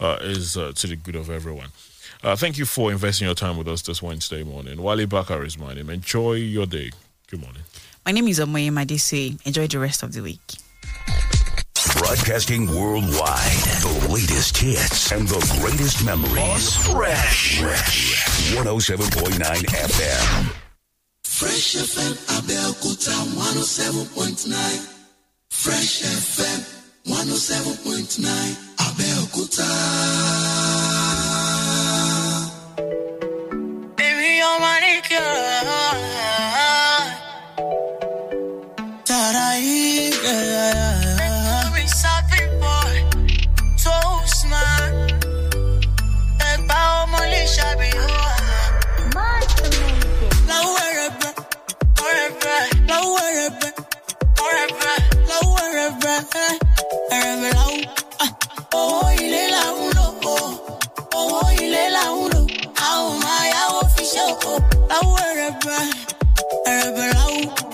[0.00, 1.68] uh, is uh, to the good of everyone.
[2.22, 4.82] Uh, thank you for investing your time with us this Wednesday morning.
[4.82, 5.90] Wale Bakar is my name.
[5.90, 6.90] Enjoy your day.
[7.28, 7.62] Good morning.
[8.04, 9.44] My name is Omoye Madise.
[9.46, 10.40] Enjoy the rest of the week.
[11.98, 13.62] Broadcasting worldwide.
[13.82, 16.76] The latest hits and the greatest memories.
[16.76, 17.60] Fresh.
[17.60, 18.24] Fresh.
[18.54, 20.52] 107.9 FM.
[21.24, 24.92] Fresh FM Abeokuta 107.9.
[25.50, 26.60] Fresh FM
[27.06, 29.66] 107.9 Abeokuta.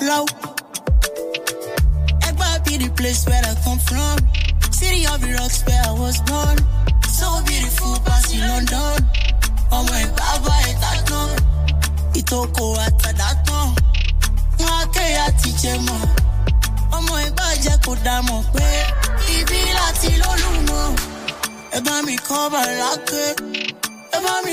[0.08, 0.26] Láwù.
[2.28, 4.16] Egba be the place where I come from.
[4.70, 6.56] City of the rocks where I was born.
[7.18, 8.98] So beautiful, past London.
[9.76, 11.30] Ọmọ ìbábá ìtàkùn.
[12.20, 13.66] Ìtòkò àtàdátàn.
[14.58, 16.00] Wọ́n á kéré àti jẹ mọ́.
[16.96, 18.66] Ọmọ ìbàjẹ́ kò dá mọ̀ pé
[19.36, 20.86] ibi láti lólùmọ̀.
[21.76, 23.24] Ẹ bá mi kọ́ bàlákè.
[24.16, 24.52] Ẹ bá mi.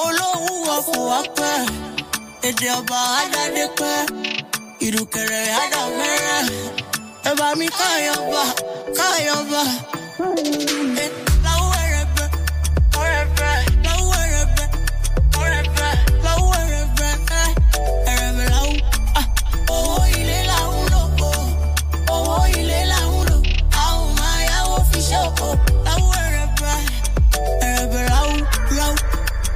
[0.00, 1.56] Olówó ọ̀fọ̀ wá pẹ́.
[2.48, 3.98] Èdè ọba aládé pẹ́,
[4.86, 6.42] ìrùkẹ̀rẹ̀ àdàmẹ́rẹ́.
[7.28, 8.42] Ẹ bá mi káyọ̀bá,
[8.98, 9.62] káyọ̀bá.
[11.04, 11.06] Ẹ